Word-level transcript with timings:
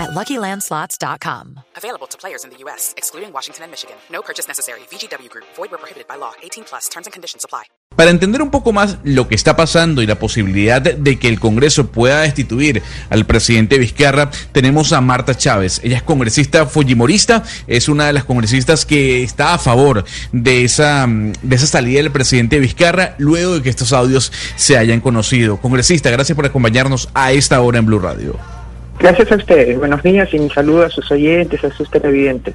at 0.00 0.10
LuckyLandSlots.com. 0.10 1.60
Available 1.76 2.06
to 2.08 2.16
players 2.16 2.44
in 2.44 2.50
the 2.50 2.56
U.S., 2.64 2.94
excluding 2.96 3.32
Washington 3.32 3.64
and 3.64 3.70
Michigan. 3.70 3.96
No 4.10 4.22
purchase 4.22 4.48
necessary. 4.48 4.80
VGW 4.90 5.28
Group. 5.28 5.46
Void 5.56 5.70
where 5.70 5.78
prohibited 5.78 6.08
by 6.08 6.16
law. 6.16 6.32
18 6.42 6.64
plus. 6.64 6.88
Terms 6.88 7.06
and 7.06 7.12
conditions 7.12 7.44
apply. 7.44 7.64
Para 7.96 8.10
entender 8.10 8.40
un 8.40 8.50
poco 8.50 8.72
más 8.72 8.98
lo 9.02 9.28
que 9.28 9.34
está 9.34 9.56
pasando 9.56 10.00
y 10.00 10.06
la 10.06 10.14
posibilidad 10.18 10.80
de 10.80 11.18
que 11.18 11.28
el 11.28 11.38
Congreso 11.38 11.88
pueda 11.88 12.22
destituir 12.22 12.82
al 13.10 13.26
presidente 13.26 13.78
Vizcarra, 13.78 14.30
tenemos 14.52 14.92
a 14.92 15.00
Marta 15.00 15.36
Chávez. 15.36 15.80
Ella 15.82 15.98
es 15.98 16.02
congresista 16.02 16.66
fujimorista, 16.66 17.42
es 17.66 17.88
una 17.88 18.06
de 18.06 18.12
las 18.12 18.24
congresistas 18.24 18.86
que 18.86 19.22
está 19.22 19.54
a 19.54 19.58
favor 19.58 20.04
de 20.32 20.64
esa, 20.64 21.06
de 21.08 21.56
esa 21.56 21.66
salida 21.66 22.00
del 22.00 22.12
presidente 22.12 22.58
Vizcarra 22.58 23.16
luego 23.18 23.56
de 23.56 23.62
que 23.62 23.70
estos 23.70 23.92
audios 23.92 24.32
se 24.56 24.78
hayan 24.78 25.00
conocido. 25.00 25.60
Congresista, 25.60 26.10
gracias 26.10 26.36
por 26.36 26.46
acompañarnos 26.46 27.08
a 27.12 27.32
esta 27.32 27.60
hora 27.60 27.80
en 27.80 27.86
Blue 27.86 27.98
Radio. 27.98 28.59
Gracias 29.00 29.32
a 29.32 29.36
ustedes. 29.36 29.78
Buenos 29.78 30.02
días 30.02 30.28
y 30.32 30.38
un 30.38 30.50
saludo 30.50 30.84
a 30.84 30.90
sus 30.90 31.10
oyentes, 31.10 31.64
a 31.64 31.70
sus 31.70 31.90
televidentes. 31.90 32.54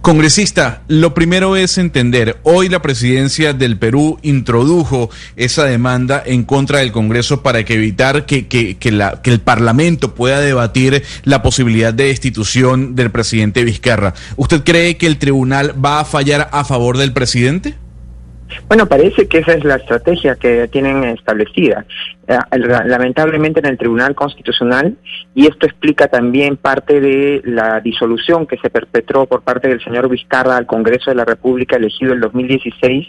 Congresista, 0.00 0.82
lo 0.88 1.14
primero 1.14 1.56
es 1.56 1.78
entender, 1.78 2.36
hoy 2.44 2.68
la 2.68 2.80
presidencia 2.80 3.52
del 3.52 3.76
Perú 3.76 4.18
introdujo 4.22 5.10
esa 5.34 5.64
demanda 5.64 6.22
en 6.24 6.44
contra 6.44 6.78
del 6.78 6.92
Congreso 6.92 7.42
para 7.42 7.64
que 7.64 7.74
evitar 7.74 8.24
que, 8.24 8.46
que, 8.46 8.76
que, 8.78 8.92
la, 8.92 9.20
que 9.20 9.30
el 9.30 9.40
Parlamento 9.40 10.14
pueda 10.14 10.40
debatir 10.40 11.02
la 11.24 11.42
posibilidad 11.42 11.92
de 11.92 12.04
destitución 12.04 12.94
del 12.94 13.10
presidente 13.10 13.64
Vizcarra. 13.64 14.14
¿Usted 14.36 14.62
cree 14.62 14.96
que 14.96 15.08
el 15.08 15.18
tribunal 15.18 15.74
va 15.84 16.00
a 16.00 16.04
fallar 16.04 16.48
a 16.52 16.64
favor 16.64 16.98
del 16.98 17.12
presidente? 17.12 17.74
Bueno, 18.68 18.86
parece 18.86 19.26
que 19.26 19.38
esa 19.38 19.54
es 19.54 19.64
la 19.64 19.76
estrategia 19.76 20.36
que 20.36 20.68
tienen 20.68 21.02
establecida. 21.04 21.84
Eh, 22.28 22.36
lamentablemente 22.58 23.60
en 23.60 23.66
el 23.66 23.78
Tribunal 23.78 24.16
Constitucional, 24.16 24.96
y 25.32 25.46
esto 25.46 25.66
explica 25.66 26.08
también 26.08 26.56
parte 26.56 27.00
de 27.00 27.40
la 27.44 27.80
disolución 27.80 28.46
que 28.46 28.58
se 28.58 28.68
perpetró 28.68 29.26
por 29.26 29.42
parte 29.42 29.68
del 29.68 29.80
señor 29.82 30.08
Vizcarra 30.08 30.56
al 30.56 30.66
Congreso 30.66 31.10
de 31.10 31.16
la 31.16 31.24
República 31.24 31.76
elegido 31.76 32.14
en 32.14 32.20
2016 32.20 33.06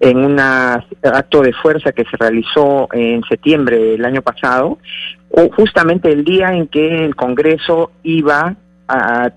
en 0.00 0.18
un 0.18 0.40
acto 0.40 1.42
de 1.42 1.52
fuerza 1.52 1.92
que 1.92 2.04
se 2.06 2.16
realizó 2.16 2.88
en 2.92 3.22
septiembre 3.28 3.78
del 3.78 4.04
año 4.04 4.22
pasado, 4.22 4.78
justamente 5.54 6.10
el 6.10 6.24
día 6.24 6.52
en 6.52 6.66
que 6.66 7.04
el 7.04 7.14
Congreso 7.14 7.92
iba 8.02 8.56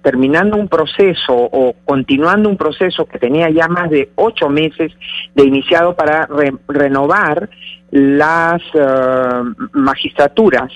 terminando 0.02 0.58
un 0.58 0.68
proceso 0.68 1.34
o 1.34 1.74
continuando 1.86 2.50
un 2.50 2.58
proceso 2.58 3.06
que 3.06 3.18
tenía 3.18 3.50
ya 3.50 3.68
más 3.68 3.90
de 3.90 4.12
ocho 4.16 4.50
meses 4.50 4.92
de 5.34 5.44
iniciado 5.44 5.96
para 5.96 6.28
renovar 6.68 7.50
las 7.92 8.62
eh, 8.74 9.44
magistraturas 9.74 10.72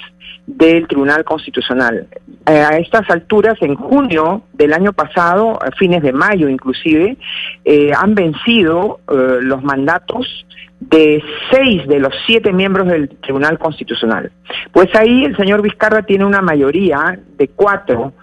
del 0.46 0.88
Tribunal 0.88 1.24
Constitucional. 1.24 2.08
Eh, 2.46 2.52
a 2.52 2.78
estas 2.78 3.10
alturas, 3.10 3.56
en 3.62 3.76
junio 3.76 4.44
del 4.54 4.74
año 4.74 4.94
pasado, 4.94 5.58
a 5.62 5.72
fines 5.72 6.02
de 6.04 6.12
mayo 6.12 6.50
inclusive, 6.50 7.18
eh, 7.64 7.92
han 7.96 8.16
vencido 8.16 9.00
los 9.08 9.64
mandatos 9.64 10.46
de 10.80 11.24
seis 11.52 11.88
de 11.88 12.00
los 12.00 12.14
siete 12.26 12.52
miembros 12.52 12.88
del 12.88 13.10
Tribunal 13.10 13.58
Constitucional. 13.58 14.32
Pues 14.72 14.94
ahí 14.96 15.24
el 15.24 15.38
señor 15.38 15.62
Vizcarra 15.62 16.04
tiene 16.04 16.26
una 16.26 16.42
mayoría 16.42 17.20
de 17.38 17.48
cuatro 17.48 18.14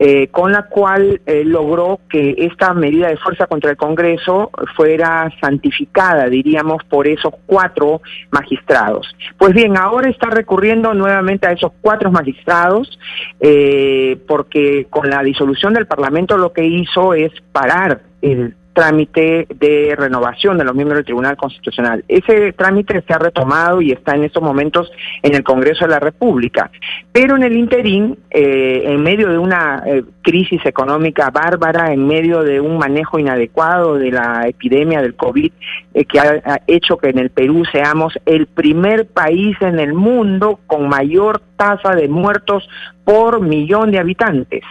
eh, 0.00 0.28
con 0.28 0.52
la 0.52 0.62
cual 0.62 1.20
eh, 1.26 1.42
logró 1.44 1.98
que 2.08 2.36
esta 2.38 2.72
medida 2.72 3.08
de 3.08 3.16
fuerza 3.16 3.48
contra 3.48 3.72
el 3.72 3.76
Congreso 3.76 4.52
fuera 4.76 5.28
santificada, 5.40 6.28
diríamos, 6.28 6.84
por 6.84 7.08
esos 7.08 7.34
cuatro 7.46 8.00
magistrados. 8.30 9.12
Pues 9.36 9.54
bien, 9.54 9.76
ahora 9.76 10.08
está 10.08 10.30
recurriendo 10.30 10.94
nuevamente 10.94 11.47
a 11.48 11.52
esos 11.52 11.72
cuatro 11.80 12.10
magistrados, 12.10 12.98
eh, 13.40 14.18
porque 14.26 14.86
con 14.90 15.08
la 15.10 15.22
disolución 15.22 15.74
del 15.74 15.86
Parlamento 15.86 16.36
lo 16.36 16.52
que 16.52 16.64
hizo 16.64 17.14
es 17.14 17.32
parar 17.52 18.02
el 18.22 18.54
trámite 18.78 19.48
de 19.58 19.96
renovación 19.98 20.56
de 20.56 20.62
los 20.62 20.72
miembros 20.72 20.98
del 20.98 21.04
Tribunal 21.04 21.36
Constitucional. 21.36 22.04
Ese 22.06 22.52
trámite 22.52 23.02
se 23.04 23.12
ha 23.12 23.18
retomado 23.18 23.82
y 23.82 23.90
está 23.90 24.14
en 24.14 24.22
estos 24.22 24.40
momentos 24.40 24.88
en 25.24 25.34
el 25.34 25.42
Congreso 25.42 25.84
de 25.84 25.90
la 25.90 25.98
República. 25.98 26.70
Pero 27.10 27.34
en 27.34 27.42
el 27.42 27.56
interín, 27.56 28.16
eh, 28.30 28.82
en 28.84 29.02
medio 29.02 29.30
de 29.30 29.38
una 29.38 29.82
eh, 29.84 30.04
crisis 30.22 30.64
económica 30.64 31.28
bárbara, 31.30 31.92
en 31.92 32.06
medio 32.06 32.44
de 32.44 32.60
un 32.60 32.78
manejo 32.78 33.18
inadecuado 33.18 33.96
de 33.96 34.12
la 34.12 34.46
epidemia 34.46 35.02
del 35.02 35.16
COVID, 35.16 35.50
eh, 35.94 36.04
que 36.04 36.20
ha, 36.20 36.40
ha 36.44 36.60
hecho 36.68 36.98
que 36.98 37.08
en 37.08 37.18
el 37.18 37.30
Perú 37.30 37.64
seamos 37.72 38.16
el 38.26 38.46
primer 38.46 39.08
país 39.08 39.56
en 39.60 39.80
el 39.80 39.92
mundo 39.92 40.60
con 40.68 40.88
mayor 40.88 41.42
tasa 41.56 41.96
de 41.96 42.06
muertos 42.06 42.68
por 43.02 43.40
millón 43.40 43.90
de 43.90 43.98
habitantes 43.98 44.62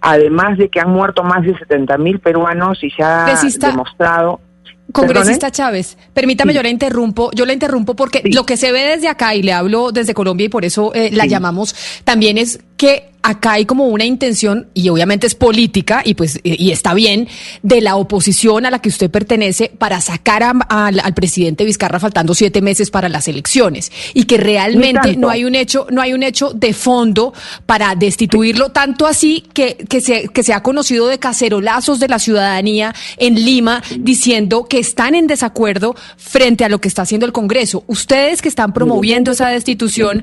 además 0.00 0.58
de 0.58 0.68
que 0.68 0.80
han 0.80 0.90
muerto 0.90 1.22
más 1.22 1.42
de 1.42 1.56
70 1.56 1.98
mil 1.98 2.18
peruanos 2.20 2.82
y 2.82 2.90
se 2.90 3.02
ha 3.02 3.26
demostrado 3.60 4.40
Congresista 4.92 5.50
Chávez, 5.50 5.98
permítame, 6.14 6.54
yo 6.54 6.62
la 6.62 6.70
interrumpo, 6.70 7.30
yo 7.34 7.44
la 7.44 7.52
interrumpo 7.52 7.94
porque 7.94 8.22
lo 8.24 8.46
que 8.46 8.56
se 8.56 8.72
ve 8.72 8.80
desde 8.84 9.08
acá, 9.08 9.34
y 9.34 9.42
le 9.42 9.52
hablo 9.52 9.92
desde 9.92 10.14
Colombia 10.14 10.46
y 10.46 10.48
por 10.48 10.64
eso 10.64 10.92
eh, 10.94 11.10
la 11.12 11.26
llamamos, 11.26 11.74
también 12.04 12.38
es 12.38 12.60
que 12.78 13.10
acá 13.22 13.52
hay 13.52 13.66
como 13.66 13.86
una 13.86 14.04
intención, 14.04 14.68
y 14.74 14.88
obviamente 14.88 15.26
es 15.26 15.34
política, 15.34 16.02
y 16.04 16.14
pues, 16.14 16.40
y 16.42 16.70
está 16.70 16.94
bien, 16.94 17.28
de 17.62 17.80
la 17.80 17.96
oposición 17.96 18.66
a 18.66 18.70
la 18.70 18.80
que 18.80 18.88
usted 18.88 19.10
pertenece 19.10 19.70
para 19.76 20.00
sacar 20.00 20.42
al 20.42 21.14
presidente 21.14 21.64
Vizcarra 21.64 22.00
faltando 22.00 22.34
siete 22.34 22.62
meses 22.62 22.90
para 22.90 23.08
las 23.08 23.28
elecciones. 23.28 23.92
Y 24.14 24.24
que 24.24 24.36
realmente 24.36 25.16
no 25.16 25.30
hay 25.30 25.44
un 25.44 25.54
hecho, 25.54 25.86
no 25.90 26.00
hay 26.00 26.12
un 26.12 26.22
hecho 26.22 26.52
de 26.52 26.72
fondo 26.72 27.32
para 27.66 27.94
destituirlo, 27.94 28.70
tanto 28.70 29.06
así 29.06 29.44
que, 29.52 29.76
que 29.88 30.00
se, 30.00 30.28
que 30.28 30.42
se 30.42 30.52
ha 30.52 30.62
conocido 30.62 31.08
de 31.08 31.18
cacerolazos 31.18 32.00
de 32.00 32.08
la 32.08 32.18
ciudadanía 32.18 32.94
en 33.16 33.34
Lima 33.34 33.82
diciendo 33.98 34.66
que 34.68 34.78
están 34.78 35.14
en 35.14 35.26
desacuerdo 35.26 35.94
frente 36.16 36.64
a 36.64 36.68
lo 36.68 36.80
que 36.80 36.88
está 36.88 37.02
haciendo 37.02 37.26
el 37.26 37.32
Congreso. 37.32 37.84
Ustedes 37.86 38.42
que 38.42 38.48
están 38.48 38.72
promoviendo 38.72 39.32
esa 39.32 39.48
destitución, 39.48 40.22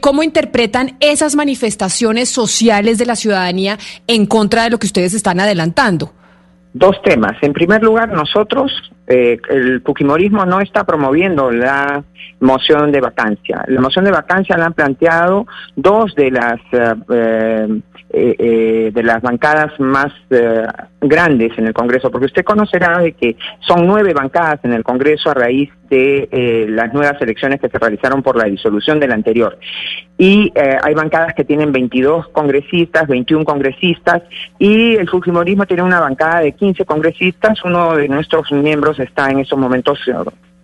¿Cómo 0.00 0.22
interpretan 0.22 0.96
esas 1.00 1.36
manifestaciones 1.36 2.28
sociales 2.28 2.98
de 2.98 3.06
la 3.06 3.16
ciudadanía 3.16 3.78
en 4.06 4.26
contra 4.26 4.64
de 4.64 4.70
lo 4.70 4.78
que 4.78 4.86
ustedes 4.86 5.12
están 5.14 5.40
adelantando? 5.40 6.12
Dos 6.72 6.96
temas. 7.02 7.36
En 7.42 7.52
primer 7.52 7.82
lugar, 7.82 8.08
nosotros, 8.10 8.72
eh, 9.06 9.38
el 9.50 9.82
Fujimorismo 9.82 10.44
no 10.44 10.60
está 10.60 10.84
promoviendo 10.84 11.50
la 11.50 12.02
moción 12.40 12.92
de 12.92 13.00
vacancia. 13.00 13.64
La 13.68 13.80
moción 13.80 14.04
de 14.04 14.10
vacancia 14.10 14.56
la 14.56 14.66
han 14.66 14.74
planteado 14.74 15.46
dos 15.76 16.14
de 16.14 16.30
las 16.30 16.60
eh, 16.72 17.80
eh, 18.10 18.90
de 18.94 19.02
las 19.02 19.20
bancadas 19.20 19.78
más 19.78 20.12
grandes 21.00 21.52
en 21.58 21.66
el 21.66 21.74
Congreso, 21.74 22.10
porque 22.10 22.26
usted 22.26 22.44
conocerá 22.44 22.98
de 22.98 23.12
que 23.12 23.36
son 23.60 23.86
nueve 23.86 24.12
bancadas 24.12 24.60
en 24.64 24.72
el 24.72 24.82
Congreso 24.82 25.30
a 25.30 25.34
raíz 25.34 25.70
de 25.88 26.28
eh, 26.30 26.66
las 26.68 26.92
nuevas 26.92 27.20
elecciones 27.20 27.60
que 27.60 27.68
se 27.68 27.78
realizaron 27.78 28.22
por 28.22 28.36
la 28.36 28.44
disolución 28.44 28.98
de 29.00 29.08
la 29.08 29.14
anterior. 29.14 29.58
Y 30.18 30.52
eh, 30.54 30.78
hay 30.82 30.94
bancadas 30.94 31.34
que 31.34 31.44
tienen 31.44 31.72
22 31.72 32.28
congresistas, 32.28 33.06
21 33.06 33.44
congresistas, 33.44 34.22
y 34.58 34.94
el 34.96 35.08
Fujimorismo 35.08 35.66
tiene 35.66 35.82
una 35.82 36.00
bancada 36.00 36.40
de 36.40 36.52
15 36.52 36.84
congresistas. 36.84 37.62
Uno 37.64 37.96
de 37.96 38.08
nuestros 38.08 38.50
miembros 38.50 38.95
está 38.98 39.30
en 39.30 39.40
estos 39.40 39.58
momentos 39.58 39.98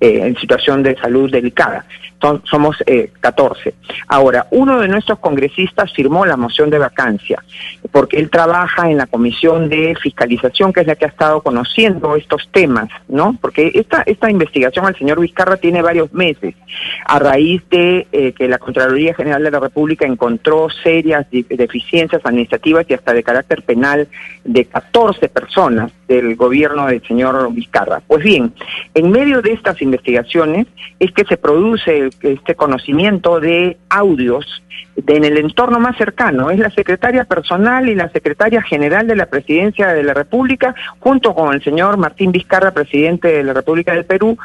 eh, 0.02 0.26
en 0.26 0.36
situación 0.36 0.82
de 0.82 0.96
salud 0.96 1.30
delicada. 1.30 1.84
somos 2.50 2.76
eh, 2.86 3.12
14. 3.20 3.72
Ahora, 4.08 4.48
uno 4.50 4.80
de 4.80 4.88
nuestros 4.88 5.20
congresistas 5.20 5.92
firmó 5.92 6.26
la 6.26 6.36
moción 6.36 6.70
de 6.70 6.78
vacancia 6.78 7.40
porque 7.92 8.18
él 8.18 8.28
trabaja 8.28 8.90
en 8.90 8.96
la 8.96 9.06
comisión 9.06 9.68
de 9.68 9.94
fiscalización, 10.02 10.72
que 10.72 10.80
es 10.80 10.88
la 10.88 10.96
que 10.96 11.04
ha 11.04 11.08
estado 11.08 11.40
conociendo 11.42 12.16
estos 12.16 12.48
temas, 12.50 12.88
¿no? 13.06 13.36
Porque 13.40 13.70
esta, 13.74 14.02
esta 14.04 14.28
investigación 14.28 14.86
al 14.86 14.96
señor 14.96 15.20
Vizcarra 15.20 15.56
tiene 15.56 15.82
varios 15.82 16.12
meses, 16.12 16.54
a 17.04 17.20
raíz 17.20 17.62
de 17.70 18.08
eh, 18.10 18.32
que 18.32 18.48
la 18.48 18.58
Contraloría 18.58 19.14
General 19.14 19.42
de 19.44 19.50
la 19.52 19.60
República 19.60 20.04
encontró 20.04 20.68
serias 20.82 21.26
deficiencias 21.30 22.22
administrativas 22.24 22.86
y 22.88 22.94
hasta 22.94 23.12
de 23.12 23.22
carácter 23.22 23.62
penal 23.62 24.08
de 24.42 24.64
14 24.64 25.28
personas 25.28 25.92
del 26.12 26.36
gobierno 26.36 26.86
del 26.86 27.02
señor 27.06 27.52
Vizcarra. 27.52 28.02
Pues 28.06 28.22
bien, 28.22 28.52
en 28.94 29.10
medio 29.10 29.40
de 29.40 29.52
estas 29.52 29.80
investigaciones 29.80 30.66
es 30.98 31.12
que 31.12 31.24
se 31.24 31.36
produce 31.36 32.10
este 32.20 32.54
conocimiento 32.54 33.40
de 33.40 33.78
audios 33.88 34.62
en 35.06 35.24
el 35.24 35.38
entorno 35.38 35.80
más 35.80 35.96
cercano. 35.96 36.50
Es 36.50 36.58
la 36.58 36.70
secretaria 36.70 37.24
personal 37.24 37.88
y 37.88 37.94
la 37.94 38.10
secretaria 38.10 38.62
general 38.62 39.06
de 39.06 39.16
la 39.16 39.26
presidencia 39.26 39.88
de 39.88 40.02
la 40.02 40.14
República, 40.14 40.74
junto 40.98 41.34
con 41.34 41.54
el 41.54 41.62
señor 41.62 41.96
Martín 41.96 42.30
Vizcarra, 42.32 42.72
presidente 42.72 43.28
de 43.28 43.42
la 43.42 43.54
República 43.54 43.94
del 43.94 44.04
Perú, 44.04 44.36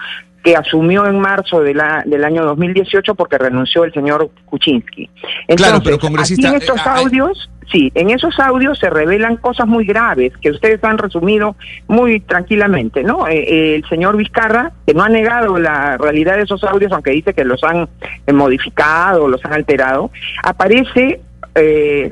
que 0.43 0.55
asumió 0.55 1.05
en 1.07 1.19
marzo 1.19 1.61
de 1.61 1.73
la, 1.73 2.03
del 2.05 2.23
año 2.23 2.45
2018 2.45 3.15
porque 3.15 3.37
renunció 3.37 3.83
el 3.83 3.93
señor 3.93 4.29
Kuczynski. 4.45 5.09
claro, 5.55 5.81
pero 5.83 5.99
congresista... 5.99 6.49
en 6.49 6.55
estos 6.55 6.77
eh, 6.77 6.83
audios... 6.85 7.49
Sí, 7.69 7.91
en 7.95 8.11
esos 8.11 8.39
audios 8.39 8.79
se 8.79 8.89
revelan 8.89 9.35
cosas 9.35 9.67
muy 9.67 9.85
graves 9.85 10.31
que 10.41 10.51
ustedes 10.51 10.81
han 10.85 10.97
resumido 10.97 11.57
muy 11.89 12.21
tranquilamente, 12.21 13.03
¿no? 13.03 13.27
Eh, 13.27 13.39
eh, 13.39 13.75
el 13.75 13.89
señor 13.89 14.15
Vizcarra, 14.15 14.71
que 14.85 14.93
no 14.93 15.03
ha 15.03 15.09
negado 15.09 15.59
la 15.59 15.97
realidad 15.97 16.37
de 16.37 16.43
esos 16.43 16.63
audios, 16.63 16.93
aunque 16.93 17.11
dice 17.11 17.33
que 17.33 17.43
los 17.43 17.61
han 17.65 17.89
modificado, 18.33 19.27
los 19.27 19.43
han 19.43 19.51
alterado, 19.51 20.11
aparece 20.43 21.19
eh, 21.55 22.09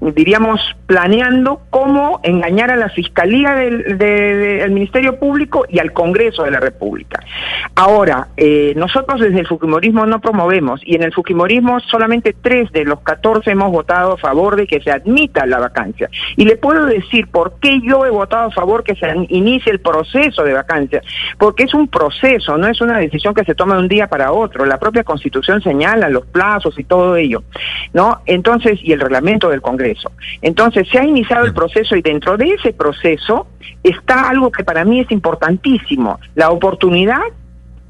diríamos, 0.00 0.60
planeando 0.86 1.62
cómo 1.70 2.20
engañar 2.22 2.70
a 2.70 2.76
la 2.76 2.88
Fiscalía 2.88 3.54
del, 3.54 4.70
Ministerio 4.72 5.18
Público 5.18 5.64
y 5.68 5.78
al 5.78 5.92
Congreso 5.92 6.42
de 6.42 6.50
la 6.50 6.60
República. 6.60 7.22
Ahora, 7.74 8.28
eh, 8.36 8.72
nosotros 8.76 9.20
desde 9.20 9.40
el 9.40 9.46
Fujimorismo 9.46 10.06
no 10.06 10.20
promovemos, 10.20 10.80
y 10.84 10.96
en 10.96 11.02
el 11.02 11.12
Fujimorismo 11.12 11.80
solamente 11.80 12.34
tres 12.40 12.70
de 12.72 12.84
los 12.84 13.00
catorce 13.00 13.50
hemos 13.50 13.70
votado 13.70 14.14
a 14.14 14.16
favor 14.16 14.56
de 14.56 14.66
que 14.66 14.80
se 14.80 14.90
admita 14.90 15.46
la 15.46 15.58
vacancia. 15.58 16.08
Y 16.36 16.44
le 16.44 16.56
puedo 16.56 16.86
decir 16.86 17.28
por 17.28 17.58
qué 17.60 17.80
yo 17.80 18.04
he 18.04 18.10
votado 18.10 18.48
a 18.48 18.50
favor 18.50 18.84
que 18.84 18.94
se 18.96 19.06
inicie 19.28 19.72
el 19.72 19.80
proceso 19.80 20.42
de 20.42 20.52
vacancia, 20.52 21.02
porque 21.38 21.64
es 21.64 21.74
un 21.74 21.88
proceso, 21.88 22.58
no 22.58 22.66
es 22.66 22.80
una 22.80 22.98
decisión 22.98 23.34
que 23.34 23.44
se 23.44 23.54
toma 23.54 23.74
de 23.74 23.80
un 23.80 23.88
día 23.88 24.08
para 24.08 24.32
otro. 24.32 24.66
La 24.66 24.78
propia 24.78 25.04
Constitución 25.04 25.62
señala 25.62 26.08
los 26.08 26.26
plazos 26.26 26.78
y 26.78 26.84
todo 26.84 27.16
ello, 27.16 27.42
¿no? 27.94 28.20
Entonces, 28.26 28.78
y 28.82 28.92
el 28.92 29.00
reglamento 29.00 29.48
del 29.48 29.61
Congreso. 29.62 30.12
Entonces, 30.42 30.86
se 30.90 30.98
ha 30.98 31.04
iniciado 31.04 31.46
el 31.46 31.54
proceso 31.54 31.96
y 31.96 32.02
dentro 32.02 32.36
de 32.36 32.50
ese 32.50 32.72
proceso 32.72 33.46
está 33.82 34.28
algo 34.28 34.52
que 34.52 34.64
para 34.64 34.84
mí 34.84 35.00
es 35.00 35.10
importantísimo, 35.10 36.20
la 36.34 36.50
oportunidad 36.50 37.22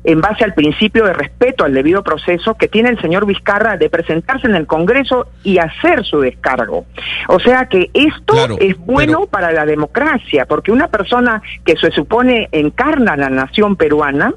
en 0.05 0.21
base 0.21 0.45
al 0.45 0.55
principio 0.55 1.05
de 1.05 1.13
respeto 1.13 1.65
al 1.65 1.75
debido 1.75 2.03
proceso 2.03 2.55
que 2.55 2.69
tiene 2.69 2.91
el 2.91 3.01
señor 3.01 3.27
Vizcarra 3.27 3.77
de 3.77 3.89
presentarse 3.89 4.47
en 4.47 4.55
el 4.55 4.67
Congreso 4.67 5.29
y 5.45 5.59
hacer 5.59 6.05
su 6.05 6.21
descargo. 6.21 6.87
O 7.29 7.39
sea 7.39 7.67
que 7.67 7.91
esto 7.95 8.35
es 8.59 8.77
bueno 8.79 9.27
para 9.27 9.53
la 9.53 9.65
democracia, 9.65 10.47
porque 10.47 10.73
una 10.73 10.89
persona 10.89 11.43
que 11.65 11.77
se 11.77 11.91
supone 11.93 12.49
encarna 12.53 13.17
la 13.17 13.31
nación 13.31 13.77
peruana 13.77 14.35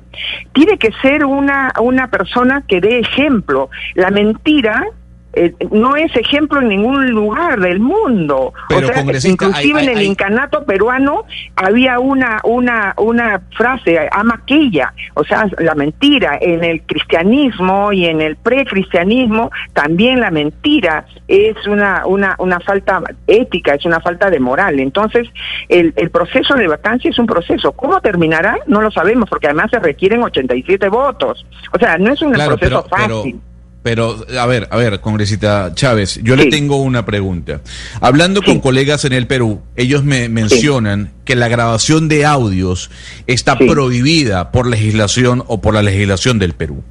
tiene 0.53 0.77
que 0.77 0.91
ser 1.01 1.25
una, 1.25 1.73
una 1.81 2.09
persona 2.09 2.63
que 2.67 2.81
dé 2.81 2.99
ejemplo. 2.99 3.69
La 3.95 4.11
mentira 4.11 4.85
eh, 5.35 5.53
no 5.71 5.97
es 5.97 6.15
ejemplo 6.15 6.61
en 6.61 6.69
ningún 6.69 7.09
lugar 7.11 7.59
del 7.59 7.79
mundo. 7.79 8.53
o 8.69 8.79
sea, 8.79 9.03
inclusive 9.29 9.83
en 9.83 9.89
el 9.89 10.01
incanato 10.01 10.63
peruano 10.63 11.25
había 11.57 11.99
una 11.99 12.39
una 12.45 12.93
una 12.97 13.41
frase, 13.55 14.07
ama 14.11 14.39
aquella, 14.41 14.93
o 15.13 15.23
sea, 15.25 15.45
la 15.59 15.75
mentira. 15.75 16.37
En 16.39 16.63
el 16.63 16.83
cristianismo 16.83 17.91
y 17.91 18.05
en 18.05 18.21
el 18.21 18.37
precristianismo 18.37 19.51
también 19.73 20.21
la 20.21 20.31
mentira 20.31 21.05
es 21.27 21.55
una 21.67 22.05
una 22.05 22.35
una 22.39 22.59
falta 22.61 23.01
ética, 23.27 23.75
es 23.75 23.85
una 23.85 23.99
falta 23.99 24.29
de 24.29 24.39
moral. 24.39 24.79
Entonces, 24.79 25.27
el, 25.67 25.93
el 25.97 26.09
proceso 26.11 26.53
de 26.55 26.67
vacancia 26.67 27.09
es 27.09 27.19
un 27.19 27.25
proceso. 27.25 27.73
¿Cómo 27.73 27.99
terminará? 27.99 28.57
No 28.67 28.81
lo 28.81 28.89
sabemos, 28.89 29.29
porque 29.29 29.47
además 29.47 29.69
se 29.71 29.79
requieren 29.79 30.23
87 30.23 30.87
votos. 30.87 31.45
O 31.73 31.77
sea, 31.77 31.97
no 31.97 32.13
es 32.13 32.21
un 32.21 32.31
proceso 32.31 32.83
fácil. 32.83 33.33
Pero, 33.33 33.54
a 33.85 34.45
ver, 34.47 34.67
a 34.71 34.77
ver, 34.77 34.99
congresista 34.99 35.71
Chávez, 35.73 36.19
yo 36.23 36.35
le 36.35 36.47
tengo 36.47 36.77
una 36.77 37.05
pregunta. 37.05 37.61
Hablando 38.01 38.41
con 38.41 38.59
colegas 38.59 39.05
en 39.05 39.13
el 39.13 39.27
Perú, 39.27 39.61
ellos 39.75 40.03
me 40.03 40.27
mencionan 40.27 41.11
que 41.23 41.35
la 41.35 41.47
grabación 41.47 42.07
de 42.07 42.25
audios 42.25 42.91
está 43.27 43.57
prohibida 43.57 44.51
por 44.51 44.67
legislación 44.67 45.43
o 45.47 45.59
por 45.59 45.73
la 45.73 45.81
legislación 45.81 46.39
del 46.39 46.53
Perú. 46.53 46.83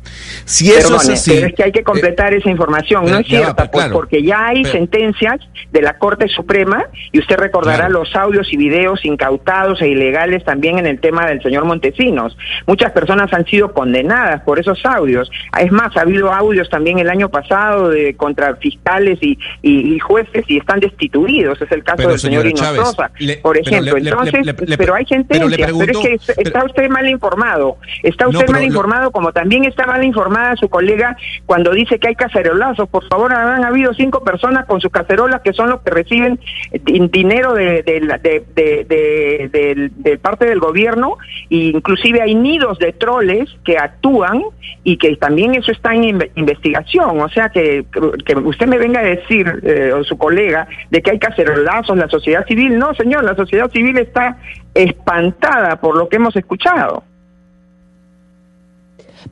Si 0.45 0.71
eso 0.71 0.97
es 0.97 1.09
así... 1.09 1.31
Pero 1.33 1.47
es 1.47 1.55
que 1.55 1.65
hay 1.65 1.73
que 1.73 1.85
completar 1.85 2.35
eh, 2.35 2.39
esa 2.39 2.51
información, 2.51 3.07
no 3.07 3.19
es 3.19 3.27
cierta, 3.27 3.71
pues, 3.71 3.89
porque 3.89 4.23
ya 4.23 4.49
hay 4.49 4.65
sentencias 4.65 5.41
de 5.73 5.83
la 5.83 5.99
Corte 5.99 6.29
Suprema, 6.29 6.85
y 7.13 7.21
usted 7.21 7.37
recordará 7.37 7.89
los 7.89 8.15
audios 8.17 8.53
y 8.53 8.57
videos 8.57 9.05
incautados 9.05 9.81
e 9.83 9.89
ilegales 9.89 10.45
también 10.45 10.79
en 10.79 10.87
el 10.87 11.01
tema 11.01 11.27
del 11.27 11.41
señor 11.43 11.65
Montesinos. 11.65 12.37
Muchas 12.67 12.91
personas 12.93 13.33
han 13.33 13.47
sido 13.47 13.73
condenadas 13.73 14.43
por 14.43 14.59
esos 14.59 14.85
audios. 14.85 15.31
Es 15.59 15.71
más, 15.71 15.97
ha 15.97 16.01
habido 16.01 16.33
audios 16.33 16.69
también 16.69 16.84
también 16.85 16.99
el 16.99 17.09
año 17.09 17.31
pasado 17.31 17.89
de 17.89 18.15
contra 18.15 18.57
fiscales 18.57 19.19
y, 19.23 19.39
y, 19.63 19.99
jueces 20.01 20.45
y 20.49 20.59
están 20.59 20.81
destituidos. 20.81 21.59
Es 21.63 21.73
el 21.73 21.83
caso 21.83 22.07
del 22.07 22.19
señor 22.19 22.47
Inososa, 22.47 23.11
por 23.41 23.57
ejemplo. 23.57 23.97
Entonces, 23.97 24.55
pero 24.77 24.95
hay 24.95 25.07
sentencias. 25.07 25.51
Pero, 25.57 25.81
es 25.81 25.99
que 25.99 26.19
está 26.43 26.63
usted 26.63 26.91
mal 26.91 27.09
informado. 27.09 27.79
Está 28.03 28.29
usted 28.29 28.51
mal 28.51 28.65
informado, 28.65 29.13
como 29.13 29.33
también 29.33 29.65
está 29.65 29.87
mal 29.87 30.05
informada 30.05 30.57
su 30.57 30.69
colega 30.69 31.17
cuando 31.47 31.71
dice 31.71 31.99
que 31.99 32.09
hay 32.09 32.17
cacerolazos. 32.17 32.87
Por 32.91 33.09
favor, 33.09 33.33
han 33.33 33.65
habido 33.65 33.95
cinco 33.95 34.23
personas 34.23 34.67
con 34.67 34.83
sus 34.83 34.93
cacerolas 34.93 35.41
que 35.41 35.55
son 35.55 35.71
los 35.71 35.81
que 35.81 35.91
reciben 35.91 36.39
dinero 36.83 37.55
de, 37.55 37.83
de, 37.83 39.91
de, 39.97 40.19
parte 40.19 40.45
del 40.45 40.61
gobierno. 40.61 41.17
E 41.49 41.57
inclusive 41.57 42.21
hay 42.21 42.35
nidos 42.35 42.79
de 42.79 42.93
troles 42.93 43.49
que 43.65 43.79
actúan 43.79 44.43
y 44.83 44.99
que 44.99 45.17
también 45.17 45.55
eso 45.55 45.73
está 45.73 45.95
en 45.95 46.19
investigación 46.35 46.74
o 47.21 47.29
sea, 47.29 47.49
que, 47.49 47.85
que 48.25 48.35
usted 48.37 48.67
me 48.67 48.79
venga 48.79 49.01
a 49.01 49.05
decir, 49.05 49.61
eh, 49.63 49.93
o 49.93 50.05
su 50.05 50.17
colega, 50.17 50.67
de 50.91 51.03
que 51.03 51.13
hay 51.13 51.19
cacerolazos 51.19 51.97
la 51.97 52.09
sociedad 52.09 52.47
civil. 52.47 52.79
No, 52.79 52.95
señor, 52.95 53.25
la 53.25 53.35
sociedad 53.35 53.71
civil 53.71 53.99
está 53.99 54.39
espantada 54.75 55.81
por 55.81 55.97
lo 55.97 56.09
que 56.09 56.17
hemos 56.17 56.35
escuchado. 56.37 57.05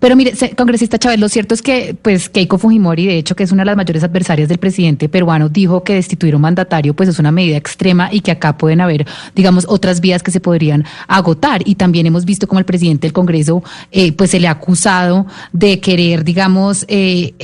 Pero 0.02 0.16
mire, 0.16 0.32
congresista 0.56 0.98
Chávez, 0.98 1.20
lo 1.20 1.28
cierto 1.28 1.54
es 1.54 1.62
que 1.62 1.94
pues 2.02 2.28
Keiko 2.28 2.58
Fujimori, 2.58 3.06
de 3.06 3.18
hecho, 3.18 3.36
que 3.36 3.44
es 3.44 3.52
una 3.52 3.62
de 3.62 3.66
las 3.66 3.76
mayores 3.76 4.02
adversarias 4.02 4.48
del 4.48 4.58
presidente 4.58 5.08
peruano, 5.08 5.48
dijo 5.48 5.84
que 5.84 5.94
destituir 5.94 6.34
un 6.34 6.42
mandatario 6.42 6.92
pues 6.92 7.08
es 7.08 7.20
una 7.20 7.30
medida 7.30 7.56
extrema 7.56 8.08
y 8.12 8.20
que 8.20 8.32
acá 8.32 8.58
pueden 8.58 8.80
haber, 8.80 9.06
digamos, 9.36 9.64
otras 9.68 10.00
vías 10.00 10.24
que 10.24 10.32
se 10.32 10.40
podrían 10.40 10.84
agotar. 11.06 11.62
Y 11.66 11.76
también 11.76 12.04
hemos 12.06 12.24
visto 12.24 12.48
como 12.48 12.58
el 12.58 12.64
presidente 12.64 13.06
del 13.06 13.12
Congreso 13.12 13.62
eh, 13.92 14.10
pues 14.10 14.32
se 14.32 14.40
le 14.40 14.48
ha 14.48 14.50
acusado 14.50 15.24
de 15.52 15.78
querer, 15.78 16.24
digamos, 16.24 16.84
eh, 16.88 17.34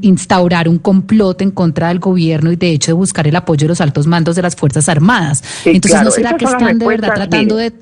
instaurar 0.00 0.70
un 0.70 0.78
complot 0.78 1.42
en 1.42 1.50
contra 1.50 1.88
del 1.88 1.98
gobierno 1.98 2.50
y 2.50 2.56
de 2.56 2.70
hecho 2.70 2.92
de 2.92 2.94
buscar 2.94 3.28
el 3.28 3.36
apoyo 3.36 3.66
de 3.66 3.68
los 3.68 3.82
altos 3.82 4.06
mandos 4.06 4.36
de 4.36 4.40
las 4.40 4.56
Fuerzas 4.56 4.88
Armadas. 4.88 5.44
Entonces, 5.66 6.02
¿no 6.02 6.10
será 6.10 6.34
que 6.38 6.46
están 6.46 6.78
de 6.78 6.86
verdad 6.86 7.12
tratando 7.14 7.56
de 7.56 7.74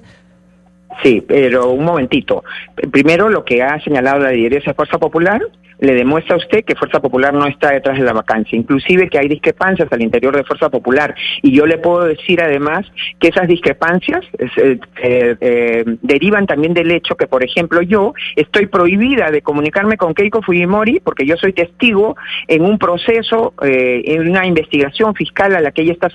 Sí, 1.02 1.22
pero 1.26 1.70
un 1.70 1.84
momentito. 1.84 2.44
Primero, 2.90 3.28
lo 3.28 3.44
que 3.44 3.62
ha 3.62 3.80
señalado 3.80 4.20
la 4.20 4.32
lideresa 4.32 4.70
de 4.70 4.74
Fuerza 4.74 4.98
Popular 4.98 5.42
le 5.80 5.94
demuestra 5.94 6.34
a 6.34 6.38
usted 6.38 6.64
que 6.64 6.74
Fuerza 6.74 7.00
Popular 7.00 7.32
no 7.34 7.46
está 7.46 7.70
detrás 7.70 7.98
de 7.98 8.04
la 8.04 8.12
vacancia, 8.12 8.56
inclusive 8.58 9.08
que 9.08 9.18
hay 9.18 9.28
discrepancias 9.28 9.90
al 9.92 10.02
interior 10.02 10.36
de 10.36 10.44
Fuerza 10.44 10.70
Popular. 10.70 11.14
Y 11.42 11.52
yo 11.52 11.66
le 11.66 11.78
puedo 11.78 12.04
decir 12.04 12.40
además 12.40 12.86
que 13.18 13.28
esas 13.28 13.48
discrepancias 13.48 14.24
eh, 14.38 14.78
eh, 15.02 15.36
eh, 15.40 15.84
derivan 16.02 16.46
también 16.46 16.74
del 16.74 16.90
hecho 16.90 17.16
que, 17.16 17.26
por 17.26 17.44
ejemplo, 17.44 17.82
yo 17.82 18.14
estoy 18.36 18.66
prohibida 18.66 19.30
de 19.30 19.42
comunicarme 19.42 19.96
con 19.96 20.14
Keiko 20.14 20.42
Fujimori 20.42 21.00
porque 21.00 21.26
yo 21.26 21.36
soy 21.36 21.52
testigo 21.52 22.16
en 22.48 22.64
un 22.64 22.78
proceso, 22.78 23.54
en 23.60 24.28
una 24.28 24.46
investigación 24.46 25.14
fiscal 25.14 25.54
a 25.54 25.60
la 25.60 25.72
que 25.72 25.82
ella 25.82 25.92
está 25.92 26.08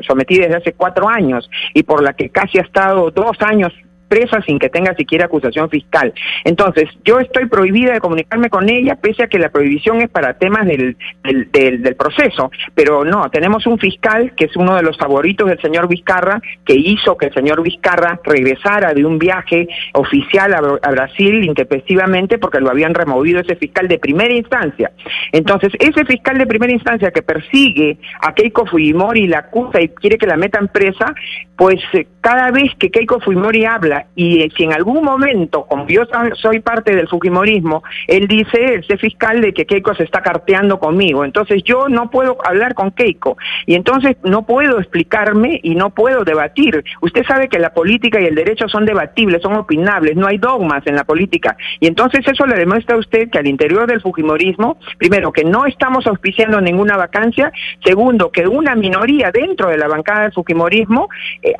sometida 0.00 0.44
desde 0.44 0.56
hace 0.56 0.72
cuatro 0.72 1.08
años 1.08 1.48
y 1.72 1.82
por 1.82 2.02
la 2.02 2.14
que 2.14 2.30
casi 2.30 2.58
ha 2.58 2.62
estado 2.62 3.10
dos 3.10 3.36
años 3.40 3.72
presa 4.08 4.42
sin 4.42 4.58
que 4.58 4.68
tenga 4.68 4.94
siquiera 4.94 5.26
acusación 5.26 5.68
fiscal. 5.70 6.12
Entonces, 6.44 6.88
yo 7.04 7.18
estoy 7.20 7.46
prohibida 7.46 7.92
de 7.92 8.00
comunicarme 8.00 8.50
con 8.50 8.68
ella, 8.68 8.96
pese 8.96 9.24
a 9.24 9.26
que 9.28 9.38
la 9.38 9.50
prohibición 9.50 10.00
es 10.00 10.10
para 10.10 10.34
temas 10.34 10.66
del, 10.66 10.96
del, 11.22 11.82
del, 11.82 11.96
proceso. 11.96 12.50
Pero 12.74 13.04
no, 13.04 13.30
tenemos 13.30 13.66
un 13.66 13.78
fiscal 13.78 14.34
que 14.34 14.46
es 14.46 14.56
uno 14.56 14.76
de 14.76 14.82
los 14.82 14.96
favoritos 14.96 15.48
del 15.48 15.60
señor 15.60 15.88
Vizcarra, 15.88 16.40
que 16.64 16.74
hizo 16.74 17.16
que 17.16 17.26
el 17.26 17.34
señor 17.34 17.62
Vizcarra 17.62 18.20
regresara 18.24 18.92
de 18.94 19.04
un 19.04 19.18
viaje 19.18 19.68
oficial 19.94 20.54
a, 20.54 20.90
Brasil 20.90 21.42
intempestivamente 21.44 22.38
porque 22.38 22.60
lo 22.60 22.70
habían 22.70 22.94
removido 22.94 23.40
ese 23.40 23.56
fiscal 23.56 23.88
de 23.88 23.98
primera 23.98 24.32
instancia. 24.32 24.92
Entonces, 25.32 25.72
ese 25.78 26.04
fiscal 26.04 26.38
de 26.38 26.46
primera 26.46 26.72
instancia 26.72 27.10
que 27.10 27.22
persigue 27.22 27.98
a 28.20 28.32
Keiko 28.34 28.66
Fujimori 28.66 29.26
la 29.26 29.40
acusa 29.40 29.80
y 29.80 29.88
quiere 29.88 30.18
que 30.18 30.26
la 30.26 30.36
metan 30.36 30.68
presa, 30.68 31.14
pues 31.56 31.80
eh, 31.92 32.06
cada 32.24 32.50
vez 32.50 32.74
que 32.78 32.90
Keiko 32.90 33.20
Fujimori 33.20 33.66
habla 33.66 34.06
y 34.16 34.40
eh, 34.40 34.48
si 34.56 34.64
en 34.64 34.72
algún 34.72 35.04
momento, 35.04 35.66
como 35.66 35.86
yo 35.86 36.04
soy 36.36 36.60
parte 36.60 36.96
del 36.96 37.06
Fujimorismo, 37.06 37.82
él 38.06 38.26
dice, 38.26 38.76
ese 38.76 38.96
fiscal, 38.96 39.42
de 39.42 39.52
que 39.52 39.66
Keiko 39.66 39.94
se 39.94 40.04
está 40.04 40.22
carteando 40.22 40.78
conmigo. 40.78 41.26
Entonces 41.26 41.62
yo 41.64 41.86
no 41.90 42.08
puedo 42.08 42.38
hablar 42.42 42.72
con 42.72 42.92
Keiko 42.92 43.36
y 43.66 43.74
entonces 43.74 44.16
no 44.22 44.46
puedo 44.46 44.80
explicarme 44.80 45.60
y 45.62 45.74
no 45.74 45.90
puedo 45.90 46.24
debatir. 46.24 46.82
Usted 47.02 47.26
sabe 47.26 47.50
que 47.50 47.58
la 47.58 47.74
política 47.74 48.18
y 48.18 48.24
el 48.24 48.34
derecho 48.34 48.70
son 48.70 48.86
debatibles, 48.86 49.42
son 49.42 49.56
opinables, 49.56 50.16
no 50.16 50.26
hay 50.26 50.38
dogmas 50.38 50.82
en 50.86 50.96
la 50.96 51.04
política. 51.04 51.58
Y 51.78 51.88
entonces 51.88 52.26
eso 52.26 52.46
le 52.46 52.56
demuestra 52.56 52.96
a 52.96 53.00
usted 53.00 53.28
que 53.28 53.36
al 53.36 53.46
interior 53.46 53.86
del 53.86 54.00
Fujimorismo, 54.00 54.78
primero, 54.96 55.30
que 55.30 55.44
no 55.44 55.66
estamos 55.66 56.06
auspiciando 56.06 56.58
ninguna 56.62 56.96
vacancia, 56.96 57.52
segundo, 57.84 58.32
que 58.32 58.48
una 58.48 58.74
minoría 58.74 59.30
dentro 59.30 59.68
de 59.68 59.76
la 59.76 59.88
bancada 59.88 60.22
del 60.22 60.32
Fujimorismo 60.32 61.10
eh, 61.42 61.52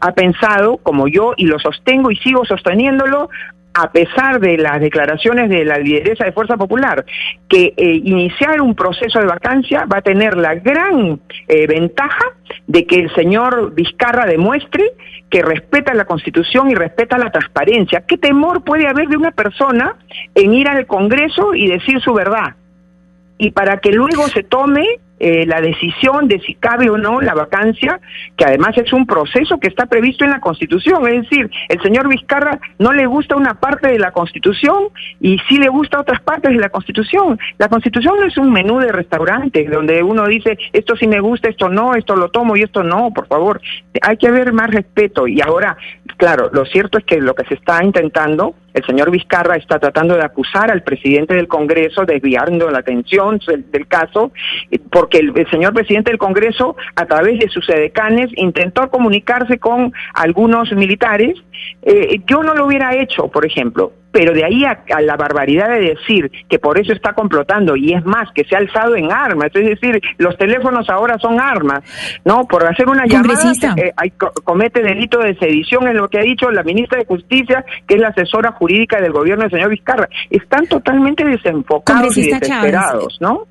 ha 0.00 0.12
pensado, 0.12 0.78
como 0.78 1.08
yo, 1.08 1.34
y 1.36 1.46
lo 1.46 1.58
sostengo 1.58 2.10
y 2.10 2.16
sigo 2.16 2.44
sosteniéndolo, 2.44 3.28
a 3.74 3.90
pesar 3.90 4.38
de 4.40 4.58
las 4.58 4.80
declaraciones 4.80 5.48
de 5.48 5.64
la 5.64 5.78
lideresa 5.78 6.24
de 6.24 6.32
Fuerza 6.32 6.56
Popular, 6.56 7.04
que 7.48 7.72
eh, 7.76 8.00
iniciar 8.04 8.60
un 8.60 8.74
proceso 8.74 9.18
de 9.18 9.26
vacancia 9.26 9.86
va 9.90 9.98
a 9.98 10.02
tener 10.02 10.36
la 10.36 10.54
gran 10.56 11.20
eh, 11.48 11.66
ventaja 11.66 12.24
de 12.66 12.86
que 12.86 13.00
el 13.00 13.14
señor 13.14 13.74
Vizcarra 13.74 14.26
demuestre 14.26 14.92
que 15.30 15.42
respeta 15.42 15.94
la 15.94 16.04
Constitución 16.04 16.70
y 16.70 16.74
respeta 16.74 17.16
la 17.16 17.30
transparencia. 17.30 18.04
¿Qué 18.06 18.18
temor 18.18 18.62
puede 18.62 18.86
haber 18.86 19.08
de 19.08 19.16
una 19.16 19.30
persona 19.30 19.96
en 20.34 20.52
ir 20.52 20.68
al 20.68 20.86
Congreso 20.86 21.54
y 21.54 21.68
decir 21.68 22.00
su 22.02 22.12
verdad? 22.12 22.56
Y 23.38 23.52
para 23.52 23.78
que 23.78 23.92
luego 23.92 24.28
se 24.28 24.42
tome 24.42 24.84
eh, 25.24 25.46
la 25.46 25.60
decisión 25.60 26.26
de 26.26 26.40
si 26.40 26.56
cabe 26.56 26.90
o 26.90 26.98
no 26.98 27.20
la 27.20 27.32
vacancia, 27.32 28.00
que 28.36 28.44
además 28.44 28.76
es 28.76 28.92
un 28.92 29.06
proceso 29.06 29.60
que 29.60 29.68
está 29.68 29.86
previsto 29.86 30.24
en 30.24 30.32
la 30.32 30.40
Constitución. 30.40 31.06
Es 31.06 31.22
decir, 31.22 31.48
el 31.68 31.80
señor 31.80 32.08
Vizcarra 32.08 32.58
no 32.80 32.92
le 32.92 33.06
gusta 33.06 33.36
una 33.36 33.54
parte 33.54 33.86
de 33.86 34.00
la 34.00 34.10
Constitución 34.10 34.88
y 35.20 35.38
sí 35.48 35.58
le 35.58 35.68
gusta 35.68 36.00
otras 36.00 36.20
partes 36.22 36.50
de 36.50 36.58
la 36.58 36.70
Constitución. 36.70 37.38
La 37.58 37.68
Constitución 37.68 38.16
no 38.18 38.26
es 38.26 38.36
un 38.36 38.50
menú 38.52 38.80
de 38.80 38.90
restaurantes 38.90 39.70
donde 39.70 40.02
uno 40.02 40.26
dice 40.26 40.58
esto 40.72 40.96
sí 40.96 41.06
me 41.06 41.20
gusta, 41.20 41.48
esto 41.48 41.68
no, 41.68 41.94
esto 41.94 42.16
lo 42.16 42.30
tomo 42.30 42.56
y 42.56 42.62
esto 42.62 42.82
no, 42.82 43.12
por 43.12 43.28
favor. 43.28 43.60
Hay 44.00 44.16
que 44.16 44.26
haber 44.26 44.52
más 44.52 44.72
respeto. 44.72 45.28
Y 45.28 45.40
ahora, 45.40 45.76
claro, 46.16 46.50
lo 46.52 46.64
cierto 46.64 46.98
es 46.98 47.04
que 47.04 47.20
lo 47.20 47.36
que 47.36 47.46
se 47.46 47.54
está 47.54 47.84
intentando 47.84 48.56
el 48.74 48.84
señor 48.84 49.10
Vizcarra 49.10 49.56
está 49.56 49.78
tratando 49.78 50.14
de 50.14 50.24
acusar 50.24 50.70
al 50.70 50.82
presidente 50.82 51.34
del 51.34 51.48
Congreso, 51.48 52.04
desviando 52.04 52.70
la 52.70 52.78
atención 52.78 53.40
del, 53.46 53.86
caso, 53.86 54.32
porque 54.90 55.18
el, 55.18 55.32
señor 55.50 55.74
presidente 55.74 56.10
del 56.10 56.18
Congreso, 56.18 56.76
a 56.96 57.06
través 57.06 57.38
de 57.38 57.48
sus 57.48 57.68
edecanes, 57.68 58.30
intentó 58.36 58.90
comunicarse 58.90 59.58
con 59.58 59.92
algunos 60.14 60.72
militares. 60.72 61.38
Eh, 61.82 62.20
yo 62.26 62.42
no 62.42 62.54
lo 62.54 62.66
hubiera 62.66 62.94
hecho, 62.96 63.28
por 63.28 63.46
ejemplo 63.46 63.92
pero 64.12 64.32
de 64.34 64.44
ahí 64.44 64.64
a, 64.64 65.00
la 65.00 65.16
barbaridad 65.16 65.70
de 65.70 65.80
decir 65.80 66.30
que 66.48 66.58
por 66.58 66.78
eso 66.78 66.92
está 66.92 67.14
complotando 67.14 67.74
y 67.74 67.94
es 67.94 68.04
más 68.04 68.30
que 68.34 68.44
se 68.44 68.54
ha 68.54 68.58
alzado 68.58 68.94
en 68.94 69.10
armas, 69.10 69.50
es 69.54 69.64
decir, 69.64 70.00
los 70.18 70.36
teléfonos 70.36 70.88
ahora 70.90 71.18
son 71.18 71.40
armas, 71.40 71.80
¿no? 72.24 72.44
Por 72.44 72.66
hacer 72.66 72.88
una 72.88 73.06
llamada 73.06 73.52
eh, 73.76 73.92
comete 74.44 74.82
delito 74.82 75.18
de 75.18 75.36
sedición 75.36 75.88
en 75.88 75.96
lo 75.96 76.08
que 76.08 76.18
ha 76.18 76.22
dicho 76.22 76.50
la 76.50 76.62
ministra 76.62 76.98
de 76.98 77.06
Justicia, 77.06 77.64
que 77.86 77.94
es 77.94 78.00
la 78.00 78.08
asesora 78.08 78.52
jurídica 78.52 79.00
del 79.00 79.12
gobierno 79.12 79.42
del 79.42 79.50
señor 79.50 79.70
Vizcarra. 79.70 80.08
Están 80.30 80.66
totalmente 80.66 81.24
desenfocados 81.24 82.16
y 82.18 82.30
desesperados, 82.30 83.18
¿no? 83.20 83.46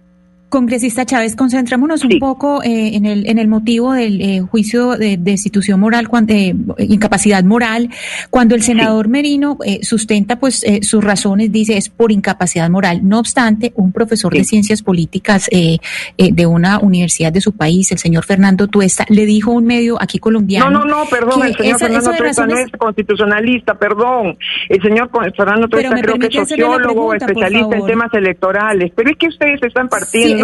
Congresista 0.52 1.06
Chávez, 1.06 1.38
concentrémonos 1.38 2.04
un 2.04 2.20
poco 2.20 2.62
eh, 2.62 2.96
en, 2.96 3.06
el, 3.06 3.26
en 3.26 3.40
el 3.40 3.48
motivo 3.48 3.94
del 3.94 4.20
eh, 4.20 4.42
juicio 4.42 4.98
de 4.98 5.16
destitución 5.16 5.80
moral, 5.80 6.10
cuando, 6.10 6.34
eh, 6.34 6.54
incapacidad 6.78 7.42
moral, 7.46 7.90
cuando 8.30 8.54
el 8.54 8.62
senador 8.62 9.08
Merino 9.08 9.58
sustenta 9.82 10.40
pues 10.40 10.66
sus 10.82 11.02
razones, 11.02 11.54
dice 11.54 11.78
es 11.78 11.88
por 11.88 12.12
incapacidad 12.12 12.70
moral. 12.70 13.00
No 13.02 13.20
obstante, 13.20 13.72
un 13.76 13.94
profesor 13.94 14.34
de 14.34 14.44
ciencias 14.44 14.84
políticas 14.84 15.50
de 15.50 16.46
una 16.46 16.80
universidad 16.80 17.32
de 17.32 17.40
su 17.40 17.54
país, 17.54 17.90
el 17.94 17.98
señor 17.98 18.26
Fernando 18.26 18.68
Tuesta, 18.68 19.06
le 19.08 19.26
dijo 19.26 19.52
a 19.52 19.56
un 19.56 19.66
medio 19.66 20.02
aquí 20.02 20.20
colombiano. 20.20 20.70
No, 20.70 20.80
no, 20.80 20.86
no, 20.86 21.06
perdón, 21.10 21.48
el 21.48 21.56
señor 21.56 21.80
Fernando 21.80 22.12
Tuesta 22.12 22.46
no 22.46 22.58
es 22.58 22.72
constitucionalista, 22.78 23.74
perdón. 23.76 24.38
El 24.68 24.82
señor 24.82 25.10
Fernando 25.34 25.70
Tuesta 25.70 25.96
creo 25.96 26.20
que 26.20 26.28
es 26.28 26.36
sociólogo, 26.36 27.14
especialista 27.14 27.78
en 27.78 27.86
temas 27.86 28.14
electorales, 28.14 28.92
pero 28.94 29.12
es 29.12 29.18
que 29.18 29.28
ustedes 29.28 29.64
están 29.64 29.88
partiendo 29.88 30.41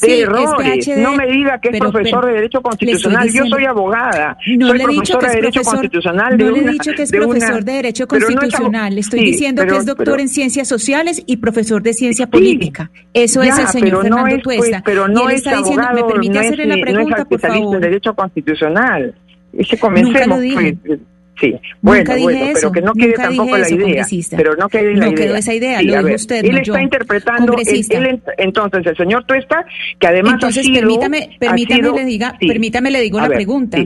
de 0.00 0.20
errores. 0.20 0.88
no 0.98 1.14
me 1.14 1.26
diga 1.26 1.58
que 1.60 1.70
es 1.70 1.78
profesor 1.78 2.26
de 2.26 2.32
Derecho 2.32 2.62
Constitucional. 2.62 3.28
Yo 3.32 3.44
soy 3.46 3.64
abogada. 3.64 4.36
No 4.58 4.68
soy 4.68 4.78
le 4.78 4.84
he 4.84 4.88
dicho 4.88 5.18
que 5.18 5.26
es 5.26 5.32
Derecho 5.32 5.60
profesor, 5.60 5.74
Constitucional. 5.74 6.38
No 6.38 6.50
le 6.50 6.60
he 6.60 6.68
dicho 6.70 6.92
que 6.92 7.02
es 7.02 7.10
profesor 7.10 7.64
de 7.64 7.72
Derecho 7.72 8.06
Constitucional. 8.06 8.98
Estoy 8.98 9.20
diciendo 9.20 9.66
que 9.66 9.76
es 9.76 9.86
doctor 9.86 10.20
en 10.20 10.28
Ciencias 10.28 10.68
Sociales 10.68 11.22
y 11.26 11.36
profesor 11.38 11.82
de 11.82 11.92
Ciencia 11.92 12.26
Política. 12.26 12.90
Eso 13.12 13.42
es 13.42 13.58
el 13.58 13.68
señor 13.68 14.02
Fernando 14.02 14.26
es, 14.26 14.42
pues, 14.42 14.82
pero 14.84 15.08
no 15.08 15.28
es 15.28 15.36
está 15.36 15.58
diciendo, 15.58 15.86
¿me 15.94 16.04
permite 16.04 16.38
hacerle 16.38 16.66
la 16.66 16.76
pregunta, 16.76 17.24
por 17.24 17.40
favor? 17.40 17.74
en 17.74 17.80
Derecho 17.80 18.14
Constitucional. 18.14 19.14
Ese 19.52 19.78
comencemos. 19.78 20.40
Pues, 20.52 21.00
Sí, 21.38 21.54
bueno, 21.82 22.14
bueno, 22.18 22.50
pero 22.54 22.72
que 22.72 22.80
no 22.80 22.94
quede 22.94 23.12
tampoco 23.12 23.58
la 23.58 23.68
idea. 23.68 24.06
Pero 24.36 24.56
no 24.56 24.68
quede 24.68 24.94
la 24.94 25.06
no 25.06 25.12
idea. 25.12 25.26
quedó 25.26 25.36
esa 25.36 25.54
idea, 25.54 25.82
lo 25.82 26.02
dijo 26.02 26.14
usted. 26.14 26.44
Él 26.44 26.58
está 26.58 26.82
interpretando, 26.82 27.54
él, 27.58 28.22
entonces 28.38 28.86
el 28.86 28.96
señor 28.96 29.24
Tuesta, 29.24 29.66
que 29.98 30.06
además 30.06 30.34
entonces, 30.34 30.64
ha 30.64 30.66
sido, 30.66 30.80
permítame, 30.80 31.36
permítame 31.38 31.92
le 31.92 32.04
diga, 32.04 32.36
permítame 32.40 32.90
le 32.90 33.00
digo 33.00 33.20
la 33.20 33.28
pregunta 33.28 33.78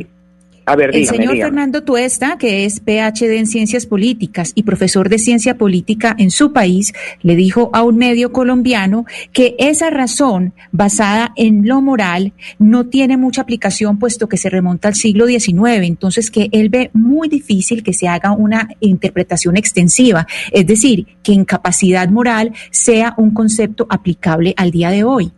el 0.67 1.07
señor 1.07 1.37
Fernando 1.37 1.83
Tuesta, 1.83 2.37
que 2.38 2.64
es 2.64 2.81
PhD 2.81 3.37
en 3.37 3.47
Ciencias 3.47 3.87
Políticas 3.87 4.52
y 4.55 4.62
profesor 4.62 5.09
de 5.09 5.19
Ciencia 5.19 5.59
Política 5.59 6.14
en 6.19 6.31
su 6.31 6.52
país, 6.52 6.93
le 7.23 7.35
dijo 7.37 7.71
a 7.73 7.83
un 7.83 7.97
medio 7.97 8.33
colombiano 8.33 9.05
que 9.33 9.57
esa 9.59 9.90
razón 9.90 10.55
basada 10.73 11.33
en 11.37 11.67
lo 11.67 11.83
moral 11.83 12.33
no 12.59 12.87
tiene 12.87 13.17
mucha 13.17 13.43
aplicación 13.43 13.99
puesto 13.99 14.29
que 14.29 14.37
se 14.37 14.50
remonta 14.50 14.88
al 14.88 14.95
siglo 14.95 15.26
XIX, 15.26 15.83
entonces 15.83 16.31
que 16.31 16.49
él 16.52 16.69
ve 16.69 16.90
muy 16.93 17.29
difícil 17.29 17.83
que 17.83 17.93
se 17.93 18.09
haga 18.09 18.33
una 18.33 18.69
interpretación 18.81 19.57
extensiva, 19.57 20.26
es 20.52 20.67
decir, 20.67 21.07
que 21.23 21.33
incapacidad 21.33 22.09
moral 22.09 22.52
sea 22.71 23.14
un 23.17 23.33
concepto 23.33 23.87
aplicable 23.90 24.55
al 24.57 24.71
día 24.71 24.90
de 24.90 25.05
hoy. 25.05 25.33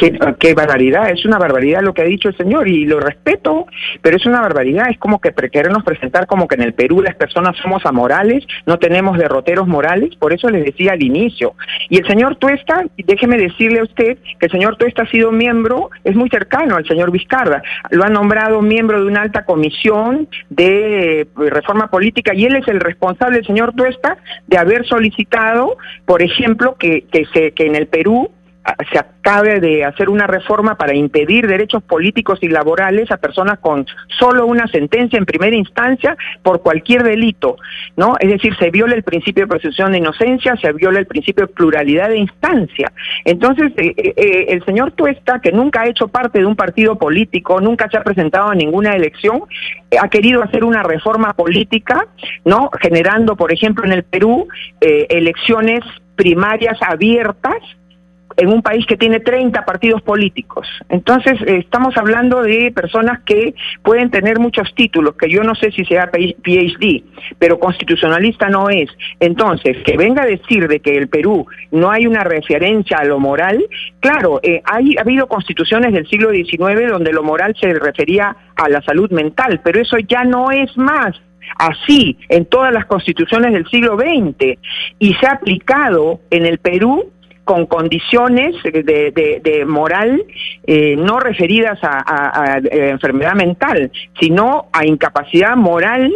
Qué, 0.00 0.54
barbaridad, 0.54 1.10
es 1.10 1.26
una 1.26 1.38
barbaridad 1.38 1.82
lo 1.82 1.92
que 1.92 2.00
ha 2.00 2.06
dicho 2.06 2.30
el 2.30 2.36
señor 2.38 2.66
y 2.68 2.86
lo 2.86 3.00
respeto, 3.00 3.66
pero 4.00 4.16
es 4.16 4.24
una 4.24 4.40
barbaridad, 4.40 4.86
es 4.88 4.96
como 4.98 5.20
que 5.20 5.30
querernos 5.32 5.84
presentar 5.84 6.26
como 6.26 6.48
que 6.48 6.54
en 6.54 6.62
el 6.62 6.72
Perú 6.72 7.02
las 7.02 7.16
personas 7.16 7.54
somos 7.58 7.84
amorales, 7.84 8.46
no 8.64 8.78
tenemos 8.78 9.18
derroteros 9.18 9.68
morales, 9.68 10.16
por 10.16 10.32
eso 10.32 10.48
les 10.48 10.64
decía 10.64 10.92
al 10.92 11.02
inicio. 11.02 11.52
Y 11.90 11.98
el 11.98 12.06
señor 12.06 12.36
Tuesta, 12.36 12.82
déjeme 12.96 13.36
decirle 13.36 13.80
a 13.80 13.82
usted 13.82 14.16
que 14.38 14.46
el 14.46 14.50
señor 14.50 14.76
Tuesta 14.76 15.02
ha 15.02 15.10
sido 15.10 15.32
miembro, 15.32 15.90
es 16.02 16.16
muy 16.16 16.30
cercano 16.30 16.76
al 16.76 16.86
señor 16.86 17.10
Vizcarra, 17.10 17.62
lo 17.90 18.02
ha 18.02 18.08
nombrado 18.08 18.62
miembro 18.62 19.02
de 19.02 19.06
una 19.06 19.20
alta 19.20 19.44
comisión 19.44 20.28
de 20.48 21.20
eh, 21.20 21.26
reforma 21.36 21.90
política 21.90 22.34
y 22.34 22.46
él 22.46 22.56
es 22.56 22.66
el 22.68 22.80
responsable, 22.80 23.40
el 23.40 23.46
señor 23.46 23.74
Tuesta, 23.74 24.16
de 24.46 24.56
haber 24.56 24.86
solicitado, 24.86 25.76
por 26.06 26.22
ejemplo, 26.22 26.76
que, 26.78 27.04
que, 27.12 27.26
se, 27.34 27.52
que 27.52 27.66
en 27.66 27.76
el 27.76 27.86
Perú 27.86 28.30
se 28.92 28.98
acabe 28.98 29.60
de 29.60 29.84
hacer 29.84 30.08
una 30.10 30.26
reforma 30.26 30.76
para 30.76 30.94
impedir 30.94 31.46
derechos 31.46 31.82
políticos 31.82 32.38
y 32.42 32.48
laborales 32.48 33.10
a 33.10 33.16
personas 33.16 33.58
con 33.58 33.86
solo 34.18 34.46
una 34.46 34.66
sentencia 34.68 35.18
en 35.18 35.24
primera 35.24 35.56
instancia 35.56 36.16
por 36.42 36.60
cualquier 36.60 37.02
delito, 37.02 37.56
¿no? 37.96 38.16
Es 38.20 38.28
decir, 38.28 38.54
se 38.56 38.70
viola 38.70 38.94
el 38.94 39.02
principio 39.02 39.44
de 39.44 39.48
presunción 39.48 39.92
de 39.92 39.98
inocencia, 39.98 40.56
se 40.56 40.72
viola 40.72 40.98
el 40.98 41.06
principio 41.06 41.46
de 41.46 41.52
pluralidad 41.52 42.10
de 42.10 42.18
instancia. 42.18 42.92
Entonces, 43.24 43.72
eh, 43.76 43.94
eh, 43.96 44.14
eh, 44.16 44.46
el 44.48 44.64
señor 44.64 44.92
Tuesta, 44.92 45.40
que 45.40 45.52
nunca 45.52 45.82
ha 45.82 45.88
hecho 45.88 46.08
parte 46.08 46.38
de 46.38 46.46
un 46.46 46.56
partido 46.56 46.96
político, 46.96 47.60
nunca 47.60 47.88
se 47.90 47.96
ha 47.96 48.04
presentado 48.04 48.50
a 48.50 48.54
ninguna 48.54 48.94
elección, 48.94 49.42
ha 50.00 50.08
querido 50.08 50.42
hacer 50.42 50.64
una 50.64 50.82
reforma 50.82 51.32
política, 51.32 52.06
¿no? 52.44 52.70
Generando, 52.80 53.36
por 53.36 53.52
ejemplo, 53.52 53.84
en 53.84 53.92
el 53.92 54.04
Perú, 54.04 54.46
elecciones 54.80 55.80
primarias 56.16 56.78
abiertas, 56.82 57.56
en 58.40 58.48
un 58.48 58.62
país 58.62 58.86
que 58.86 58.96
tiene 58.96 59.20
30 59.20 59.66
partidos 59.66 60.00
políticos. 60.00 60.66
Entonces, 60.88 61.34
eh, 61.42 61.58
estamos 61.58 61.94
hablando 61.98 62.42
de 62.42 62.72
personas 62.74 63.20
que 63.20 63.54
pueden 63.82 64.10
tener 64.10 64.38
muchos 64.38 64.74
títulos, 64.74 65.14
que 65.16 65.28
yo 65.28 65.42
no 65.42 65.54
sé 65.54 65.70
si 65.72 65.84
sea 65.84 66.10
PhD, 66.10 67.04
pero 67.38 67.58
constitucionalista 67.58 68.48
no 68.48 68.70
es. 68.70 68.88
Entonces, 69.20 69.76
que 69.84 69.98
venga 69.98 70.22
a 70.22 70.26
decir 70.26 70.68
de 70.68 70.80
que 70.80 70.96
el 70.96 71.08
Perú 71.08 71.46
no 71.70 71.90
hay 71.90 72.06
una 72.06 72.24
referencia 72.24 72.96
a 72.96 73.04
lo 73.04 73.20
moral, 73.20 73.62
claro, 74.00 74.40
eh, 74.42 74.62
hay, 74.64 74.96
ha 74.96 75.02
habido 75.02 75.26
constituciones 75.26 75.92
del 75.92 76.08
siglo 76.08 76.30
XIX 76.30 76.88
donde 76.88 77.12
lo 77.12 77.22
moral 77.22 77.54
se 77.60 77.74
refería 77.74 78.34
a 78.56 78.68
la 78.70 78.80
salud 78.80 79.10
mental, 79.10 79.60
pero 79.62 79.82
eso 79.82 79.98
ya 79.98 80.24
no 80.24 80.50
es 80.50 80.74
más 80.78 81.20
así 81.58 82.16
en 82.28 82.46
todas 82.46 82.72
las 82.72 82.86
constituciones 82.86 83.52
del 83.52 83.68
siglo 83.68 83.98
XX 83.98 84.58
y 84.98 85.14
se 85.14 85.26
ha 85.26 85.32
aplicado 85.32 86.20
en 86.30 86.46
el 86.46 86.58
Perú 86.58 87.10
con 87.50 87.66
condiciones 87.66 88.54
de, 88.62 89.64
moral 89.66 90.22
eh, 90.64 90.94
no 90.94 91.18
referidas 91.18 91.80
a 91.82 92.60
enfermedad 92.70 93.34
mental, 93.34 93.90
sino 94.20 94.68
a 94.72 94.86
incapacidad 94.86 95.56
moral 95.56 96.12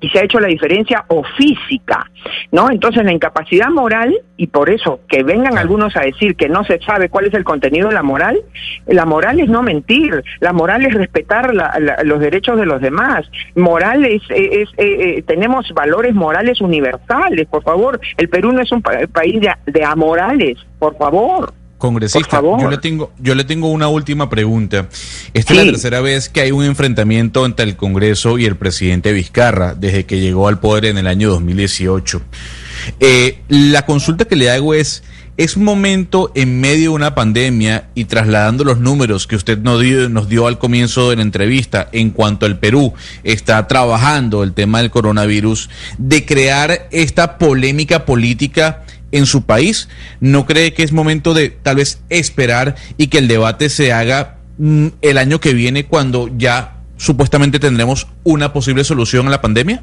y 0.00 0.08
se 0.10 0.18
ha 0.18 0.24
hecho 0.24 0.40
la 0.40 0.48
diferencia 0.48 1.04
o 1.08 1.22
física, 1.36 2.10
¿no? 2.52 2.70
Entonces 2.70 3.04
la 3.04 3.12
incapacidad 3.12 3.68
moral, 3.68 4.14
y 4.36 4.48
por 4.48 4.68
eso 4.68 5.00
que 5.08 5.22
vengan 5.22 5.56
algunos 5.56 5.96
a 5.96 6.00
decir 6.00 6.36
que 6.36 6.48
no 6.48 6.64
se 6.64 6.78
sabe 6.80 7.08
cuál 7.08 7.26
es 7.26 7.34
el 7.34 7.44
contenido 7.44 7.88
de 7.88 7.94
la 7.94 8.02
moral, 8.02 8.40
la 8.86 9.06
moral 9.06 9.40
es 9.40 9.48
no 9.48 9.62
mentir, 9.62 10.22
la 10.40 10.52
moral 10.52 10.84
es 10.84 10.94
respetar 10.94 11.54
los 12.04 12.20
derechos 12.20 12.58
de 12.58 12.66
los 12.66 12.80
demás, 12.80 13.26
moral 13.54 14.04
es, 14.04 14.22
es, 14.30 14.68
eh, 14.76 15.16
eh, 15.16 15.24
tenemos 15.26 15.72
valores 15.72 16.14
morales 16.14 16.60
universales, 16.60 17.46
por 17.46 17.62
favor, 17.62 18.00
el 18.16 18.28
Perú 18.28 18.52
no 18.52 18.60
es 18.60 18.70
un 18.72 18.82
país 18.82 19.40
de, 19.40 19.52
de 19.66 19.84
amorales, 19.84 20.58
por 20.78 20.96
favor. 20.98 21.52
Congresista, 21.78 22.40
yo 22.40 22.70
le 22.70 22.78
tengo, 22.78 23.12
yo 23.18 23.34
le 23.34 23.44
tengo 23.44 23.68
una 23.68 23.88
última 23.88 24.30
pregunta. 24.30 24.88
Esta 25.34 25.52
es 25.52 25.58
la 25.58 25.64
tercera 25.64 26.00
vez 26.00 26.30
que 26.30 26.40
hay 26.40 26.50
un 26.50 26.64
enfrentamiento 26.64 27.44
entre 27.44 27.66
el 27.66 27.76
Congreso 27.76 28.38
y 28.38 28.46
el 28.46 28.56
presidente 28.56 29.12
Vizcarra 29.12 29.74
desde 29.74 30.06
que 30.06 30.18
llegó 30.18 30.48
al 30.48 30.58
poder 30.58 30.86
en 30.86 30.96
el 30.96 31.06
año 31.06 31.28
2018. 31.28 32.22
Eh, 33.00 33.40
la 33.48 33.84
consulta 33.84 34.24
que 34.24 34.36
le 34.36 34.50
hago 34.50 34.72
es, 34.72 35.02
¿es 35.36 35.58
momento 35.58 36.32
en 36.34 36.60
medio 36.60 36.90
de 36.90 36.96
una 36.96 37.14
pandemia 37.14 37.88
y 37.94 38.06
trasladando 38.06 38.64
los 38.64 38.78
números 38.78 39.26
que 39.26 39.36
usted 39.36 39.58
nos 39.58 39.82
dio, 39.82 40.08
nos 40.08 40.30
dio 40.30 40.46
al 40.46 40.58
comienzo 40.58 41.10
de 41.10 41.16
la 41.16 41.22
entrevista 41.22 41.90
en 41.92 42.08
cuanto 42.08 42.46
al 42.46 42.58
Perú 42.58 42.94
está 43.22 43.66
trabajando 43.68 44.42
el 44.42 44.54
tema 44.54 44.78
del 44.78 44.90
coronavirus, 44.90 45.68
de 45.98 46.24
crear 46.24 46.88
esta 46.90 47.36
polémica 47.36 48.06
política? 48.06 48.82
En 49.12 49.26
su 49.26 49.44
país? 49.44 49.88
¿No 50.20 50.46
cree 50.46 50.72
que 50.72 50.82
es 50.82 50.92
momento 50.92 51.34
de 51.34 51.50
tal 51.50 51.76
vez 51.76 52.02
esperar 52.08 52.74
y 52.96 53.08
que 53.08 53.18
el 53.18 53.28
debate 53.28 53.68
se 53.68 53.92
haga 53.92 54.36
mm, 54.58 54.88
el 55.02 55.18
año 55.18 55.40
que 55.40 55.54
viene 55.54 55.86
cuando 55.86 56.30
ya 56.36 56.76
supuestamente 56.96 57.58
tendremos 57.58 58.08
una 58.24 58.52
posible 58.52 58.84
solución 58.84 59.26
a 59.26 59.30
la 59.30 59.40
pandemia? 59.40 59.82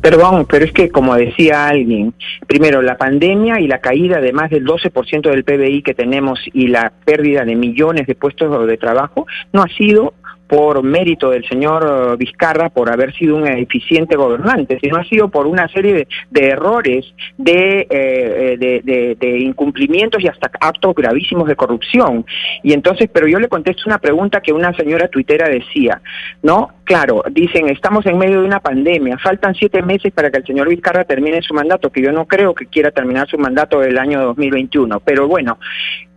Perdón, 0.00 0.46
pero 0.48 0.64
es 0.64 0.72
que 0.72 0.88
como 0.88 1.14
decía 1.14 1.68
alguien, 1.68 2.14
primero 2.46 2.82
la 2.82 2.96
pandemia 2.96 3.60
y 3.60 3.68
la 3.68 3.80
caída 3.80 4.20
de 4.20 4.32
más 4.32 4.50
del 4.50 4.64
12% 4.64 5.30
del 5.30 5.44
PBI 5.44 5.82
que 5.82 5.94
tenemos 5.94 6.40
y 6.52 6.68
la 6.68 6.92
pérdida 7.04 7.44
de 7.44 7.54
millones 7.54 8.06
de 8.06 8.14
puestos 8.14 8.66
de 8.66 8.76
trabajo 8.76 9.26
no 9.52 9.62
ha 9.62 9.68
sido 9.68 10.14
por 10.48 10.82
mérito 10.82 11.30
del 11.30 11.46
señor 11.46 11.84
eh, 11.84 12.16
Vizcarra 12.16 12.70
por 12.70 12.90
haber 12.90 13.14
sido 13.14 13.36
un 13.36 13.46
eficiente 13.46 14.16
gobernante, 14.16 14.78
sino 14.80 14.96
ha 14.96 15.04
sido 15.04 15.28
por 15.28 15.46
una 15.46 15.68
serie 15.68 16.08
de, 16.30 16.48
errores, 16.48 17.04
de, 17.36 17.86
eh, 17.90 18.56
de, 18.58 19.16
de, 19.18 19.38
incumplimientos 19.38 20.22
y 20.22 20.28
hasta 20.28 20.50
actos 20.60 20.94
gravísimos 20.94 21.46
de 21.48 21.56
corrupción. 21.56 22.24
Y 22.62 22.72
entonces, 22.72 23.10
pero 23.12 23.28
yo 23.28 23.38
le 23.38 23.48
contesto 23.48 23.82
una 23.86 23.98
pregunta 23.98 24.40
que 24.40 24.52
una 24.52 24.72
señora 24.74 25.08
tuitera 25.08 25.48
decía, 25.48 26.00
¿no? 26.42 26.70
Claro, 26.84 27.22
dicen, 27.30 27.68
estamos 27.68 28.06
en 28.06 28.16
medio 28.16 28.40
de 28.40 28.46
una 28.46 28.60
pandemia, 28.60 29.18
faltan 29.18 29.54
siete 29.54 29.82
meses 29.82 30.10
para 30.12 30.30
que 30.30 30.38
el 30.38 30.46
señor 30.46 30.70
Vizcarra 30.70 31.04
termine 31.04 31.42
su 31.42 31.52
mandato, 31.52 31.90
que 31.90 32.00
yo 32.00 32.12
no 32.12 32.26
creo 32.26 32.54
que 32.54 32.66
quiera 32.66 32.90
terminar 32.90 33.28
su 33.28 33.36
mandato 33.36 33.82
el 33.82 33.98
año 33.98 34.22
2021, 34.22 35.00
pero 35.00 35.28
bueno, 35.28 35.58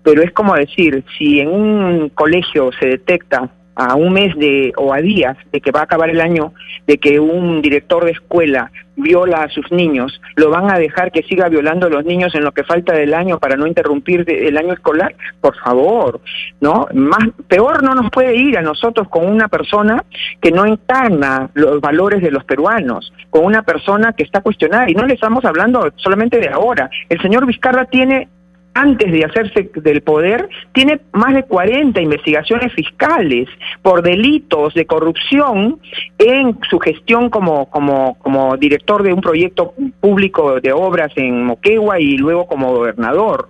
pero 0.03 0.23
es 0.23 0.31
como 0.31 0.55
decir, 0.55 1.03
si 1.17 1.41
en 1.41 1.49
un 1.49 2.09
colegio 2.09 2.71
se 2.79 2.87
detecta 2.87 3.49
a 3.75 3.95
un 3.95 4.13
mes 4.13 4.35
de 4.35 4.73
o 4.77 4.93
a 4.93 4.97
días 4.97 5.37
de 5.51 5.61
que 5.61 5.71
va 5.71 5.81
a 5.81 5.83
acabar 5.83 6.09
el 6.09 6.21
año, 6.21 6.53
de 6.87 6.97
que 6.97 7.19
un 7.19 7.61
director 7.61 8.05
de 8.05 8.11
escuela 8.11 8.71
viola 8.95 9.43
a 9.43 9.49
sus 9.49 9.71
niños, 9.71 10.21
¿lo 10.35 10.49
van 10.49 10.69
a 10.69 10.77
dejar 10.77 11.11
que 11.11 11.23
siga 11.23 11.49
violando 11.49 11.87
a 11.87 11.89
los 11.89 12.05
niños 12.05 12.35
en 12.35 12.43
lo 12.43 12.51
que 12.51 12.63
falta 12.63 12.93
del 12.93 13.13
año 13.13 13.39
para 13.39 13.55
no 13.55 13.67
interrumpir 13.67 14.25
el 14.29 14.57
año 14.57 14.73
escolar? 14.73 15.15
Por 15.39 15.55
favor, 15.57 16.21
¿no? 16.59 16.87
Más 16.93 17.29
peor 17.47 17.83
no 17.83 17.95
nos 17.95 18.11
puede 18.11 18.35
ir 18.35 18.57
a 18.57 18.61
nosotros 18.61 19.07
con 19.09 19.25
una 19.27 19.47
persona 19.47 20.03
que 20.41 20.51
no 20.51 20.65
encarna 20.65 21.49
los 21.53 21.81
valores 21.81 22.21
de 22.21 22.31
los 22.31 22.43
peruanos, 22.43 23.13
con 23.29 23.45
una 23.45 23.63
persona 23.63 24.13
que 24.13 24.23
está 24.23 24.41
cuestionada 24.41 24.89
y 24.89 24.93
no 24.93 25.05
le 25.05 25.15
estamos 25.15 25.45
hablando 25.45 25.91
solamente 25.95 26.39
de 26.39 26.49
ahora. 26.49 26.89
El 27.09 27.21
señor 27.21 27.45
Vizcarra 27.45 27.85
tiene 27.85 28.27
antes 28.73 29.11
de 29.11 29.25
hacerse 29.25 29.69
del 29.75 30.01
poder, 30.01 30.47
tiene 30.73 31.01
más 31.11 31.33
de 31.33 31.43
40 31.43 31.99
investigaciones 32.01 32.73
fiscales 32.73 33.49
por 33.81 34.01
delitos 34.01 34.73
de 34.73 34.85
corrupción 34.85 35.79
en 36.17 36.57
su 36.69 36.79
gestión 36.79 37.29
como, 37.29 37.69
como, 37.69 38.17
como 38.19 38.55
director 38.57 39.03
de 39.03 39.13
un 39.13 39.21
proyecto 39.21 39.73
público 39.99 40.59
de 40.61 40.71
obras 40.71 41.11
en 41.15 41.45
Moquegua 41.45 41.99
y 41.99 42.17
luego 42.17 42.47
como 42.47 42.73
gobernador. 42.73 43.49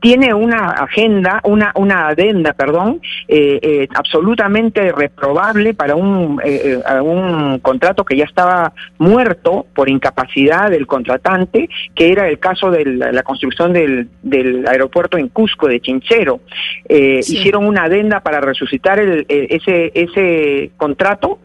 Tiene 0.00 0.32
una 0.32 0.70
agenda, 0.70 1.40
una, 1.44 1.72
una 1.74 2.08
adenda, 2.08 2.52
perdón, 2.52 3.00
eh, 3.28 3.58
eh, 3.62 3.88
absolutamente 3.94 4.92
reprobable 4.92 5.74
para 5.74 5.94
un, 5.94 6.40
eh, 6.44 6.80
un 7.02 7.58
contrato 7.58 8.04
que 8.04 8.16
ya 8.16 8.24
estaba 8.24 8.72
muerto 8.98 9.66
por 9.74 9.88
incapacidad 9.88 10.70
del 10.70 10.86
contratante, 10.86 11.68
que 11.94 12.12
era 12.12 12.28
el 12.28 12.38
caso 12.38 12.70
de 12.70 12.84
la, 12.84 13.22
construcción 13.22 13.72
del, 13.72 14.08
del 14.22 14.59
aeropuerto 14.66 15.18
en 15.18 15.28
Cusco 15.28 15.68
de 15.68 15.80
Chinchero. 15.80 16.40
Eh, 16.88 17.20
hicieron 17.20 17.66
una 17.66 17.84
adenda 17.84 18.20
para 18.20 18.40
resucitar 18.40 18.98
el, 18.98 19.26
ese, 19.28 19.92
ese 19.94 20.70
contrato 20.76 21.38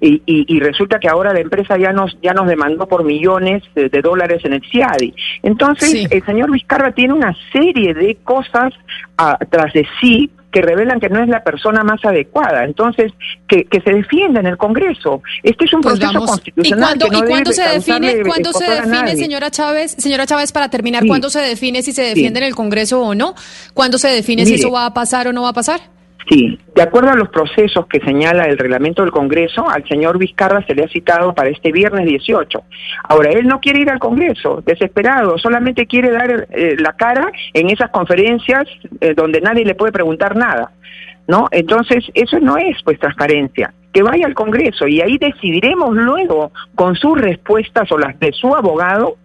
y, 0.00 0.22
y, 0.26 0.60
resulta 0.60 0.98
que 0.98 1.08
ahora 1.08 1.32
la 1.32 1.40
empresa 1.40 1.78
ya 1.78 1.92
nos 1.92 2.18
ya 2.20 2.34
nos 2.34 2.46
demandó 2.46 2.86
por 2.86 3.02
millones 3.02 3.62
de, 3.74 3.88
dólares 3.88 4.44
en 4.44 4.52
el 4.52 4.62
CIADI. 4.70 5.14
Entonces, 5.42 6.06
el 6.10 6.24
señor 6.24 6.50
Vizcarra 6.50 6.92
tiene 6.92 7.14
una 7.14 7.34
serie 7.50 7.94
de 7.94 8.16
cosas 8.22 8.74
atrás 9.16 9.72
de 9.72 9.86
sí 10.00 10.30
que 10.56 10.62
revelan 10.62 10.98
que 10.98 11.10
no 11.10 11.22
es 11.22 11.28
la 11.28 11.44
persona 11.44 11.84
más 11.84 12.02
adecuada. 12.02 12.64
Entonces, 12.64 13.12
que, 13.46 13.64
que 13.64 13.78
se 13.82 13.90
defienda 13.90 14.40
en 14.40 14.46
el 14.46 14.56
Congreso. 14.56 15.20
Este 15.42 15.66
es 15.66 15.74
un 15.74 15.82
pues 15.82 15.98
proceso 15.98 16.24
constitucional. 16.24 16.96
¿Y 16.96 17.22
cuándo, 17.28 17.52
se 17.52 17.62
define, 17.62 18.22
¿cuándo 18.22 18.54
se 18.54 18.64
define 18.64 19.16
señora 19.16 19.50
Chávez, 19.50 19.94
señora 19.98 20.24
Chávez, 20.24 20.52
para 20.52 20.70
terminar, 20.70 21.04
cuándo 21.06 21.28
se 21.28 21.40
define 21.40 21.82
si 21.82 21.92
se 21.92 22.00
defiende 22.00 22.40
en 22.40 22.46
el 22.46 22.54
Congreso 22.54 23.02
o 23.02 23.14
no? 23.14 23.34
¿Cuándo 23.74 23.98
se 23.98 24.08
define 24.08 24.46
si 24.46 24.54
eso 24.54 24.70
va 24.70 24.86
a 24.86 24.94
pasar 24.94 25.28
o 25.28 25.34
no 25.34 25.42
va 25.42 25.50
a 25.50 25.52
pasar? 25.52 25.82
Sí, 26.28 26.58
de 26.74 26.82
acuerdo 26.82 27.10
a 27.10 27.14
los 27.16 27.28
procesos 27.28 27.86
que 27.86 28.00
señala 28.00 28.46
el 28.46 28.58
reglamento 28.58 29.02
del 29.02 29.12
Congreso, 29.12 29.68
al 29.68 29.86
señor 29.86 30.18
Vizcarra 30.18 30.64
se 30.66 30.74
le 30.74 30.82
ha 30.82 30.88
citado 30.88 31.32
para 31.34 31.50
este 31.50 31.70
viernes 31.70 32.04
18. 32.04 32.62
Ahora, 33.04 33.30
él 33.30 33.46
no 33.46 33.60
quiere 33.60 33.80
ir 33.80 33.90
al 33.90 34.00
Congreso, 34.00 34.60
desesperado, 34.66 35.38
solamente 35.38 35.86
quiere 35.86 36.10
dar 36.10 36.48
eh, 36.50 36.76
la 36.80 36.94
cara 36.94 37.30
en 37.54 37.70
esas 37.70 37.90
conferencias 37.90 38.64
eh, 39.00 39.14
donde 39.14 39.40
nadie 39.40 39.64
le 39.64 39.76
puede 39.76 39.92
preguntar 39.92 40.36
nada. 40.36 40.72
¿No? 41.28 41.48
Entonces, 41.50 42.04
eso 42.14 42.38
no 42.38 42.56
es 42.56 42.76
pues 42.84 43.00
transparencia. 43.00 43.72
Que 43.92 44.02
vaya 44.02 44.26
al 44.26 44.34
Congreso 44.34 44.86
y 44.86 45.00
ahí 45.00 45.18
decidiremos 45.18 45.94
luego 45.94 46.52
con 46.74 46.94
sus 46.94 47.20
respuestas 47.20 47.90
o 47.90 47.98
las 47.98 48.18
de 48.20 48.32
su 48.32 48.54
abogado 48.54 49.16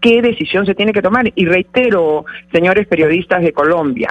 qué 0.00 0.22
decisión 0.22 0.66
se 0.66 0.74
tiene 0.74 0.92
que 0.92 1.02
tomar. 1.02 1.30
Y 1.34 1.44
reitero, 1.46 2.24
señores 2.52 2.86
periodistas 2.86 3.42
de 3.42 3.52
Colombia, 3.52 4.08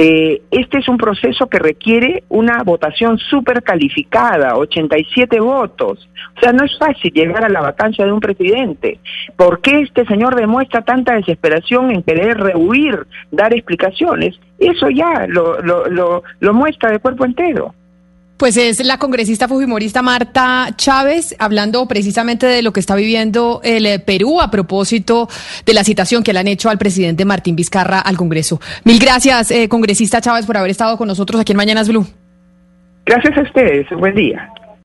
eh, 0.00 0.42
este 0.52 0.78
es 0.78 0.88
un 0.88 0.96
proceso 0.96 1.48
que 1.48 1.58
requiere 1.58 2.22
una 2.28 2.62
votación 2.62 3.18
súper 3.18 3.64
calificada, 3.64 4.56
87 4.56 5.40
votos. 5.40 6.08
O 6.36 6.40
sea, 6.40 6.52
no 6.52 6.64
es 6.64 6.78
fácil 6.78 7.12
llegar 7.12 7.44
a 7.44 7.48
la 7.48 7.62
vacancia 7.62 8.04
de 8.04 8.12
un 8.12 8.20
presidente. 8.20 9.00
¿Por 9.34 9.60
qué 9.60 9.80
este 9.80 10.06
señor 10.06 10.36
demuestra 10.36 10.82
tanta 10.82 11.14
desesperación 11.14 11.90
en 11.90 12.04
querer 12.04 12.38
rehuir, 12.38 13.08
dar 13.32 13.52
explicaciones? 13.52 14.38
Eso 14.60 14.88
ya 14.88 15.26
lo, 15.26 15.60
lo, 15.62 15.88
lo, 15.88 16.22
lo 16.38 16.54
muestra 16.54 16.92
de 16.92 17.00
cuerpo 17.00 17.24
entero. 17.24 17.74
Pues 18.38 18.56
es 18.56 18.84
la 18.84 18.98
congresista 18.98 19.48
fujimorista 19.48 20.00
Marta 20.00 20.68
Chávez 20.76 21.34
hablando 21.40 21.86
precisamente 21.88 22.46
de 22.46 22.62
lo 22.62 22.72
que 22.72 22.78
está 22.78 22.94
viviendo 22.94 23.60
el 23.64 23.84
eh, 23.84 23.98
Perú 23.98 24.40
a 24.40 24.48
propósito 24.48 25.28
de 25.66 25.74
la 25.74 25.82
citación 25.82 26.22
que 26.22 26.32
le 26.32 26.38
han 26.38 26.46
hecho 26.46 26.70
al 26.70 26.78
presidente 26.78 27.24
Martín 27.24 27.56
Vizcarra 27.56 27.98
al 27.98 28.16
Congreso. 28.16 28.60
Mil 28.84 29.00
gracias, 29.00 29.50
eh, 29.50 29.68
congresista 29.68 30.20
Chávez, 30.20 30.46
por 30.46 30.56
haber 30.56 30.70
estado 30.70 30.96
con 30.96 31.08
nosotros 31.08 31.40
aquí 31.40 31.50
en 31.50 31.56
Mañanas 31.56 31.88
Blue. 31.88 32.06
Gracias 33.04 33.36
a 33.36 33.42
ustedes. 33.42 33.88
Buen 33.90 34.14
día. 34.14 34.48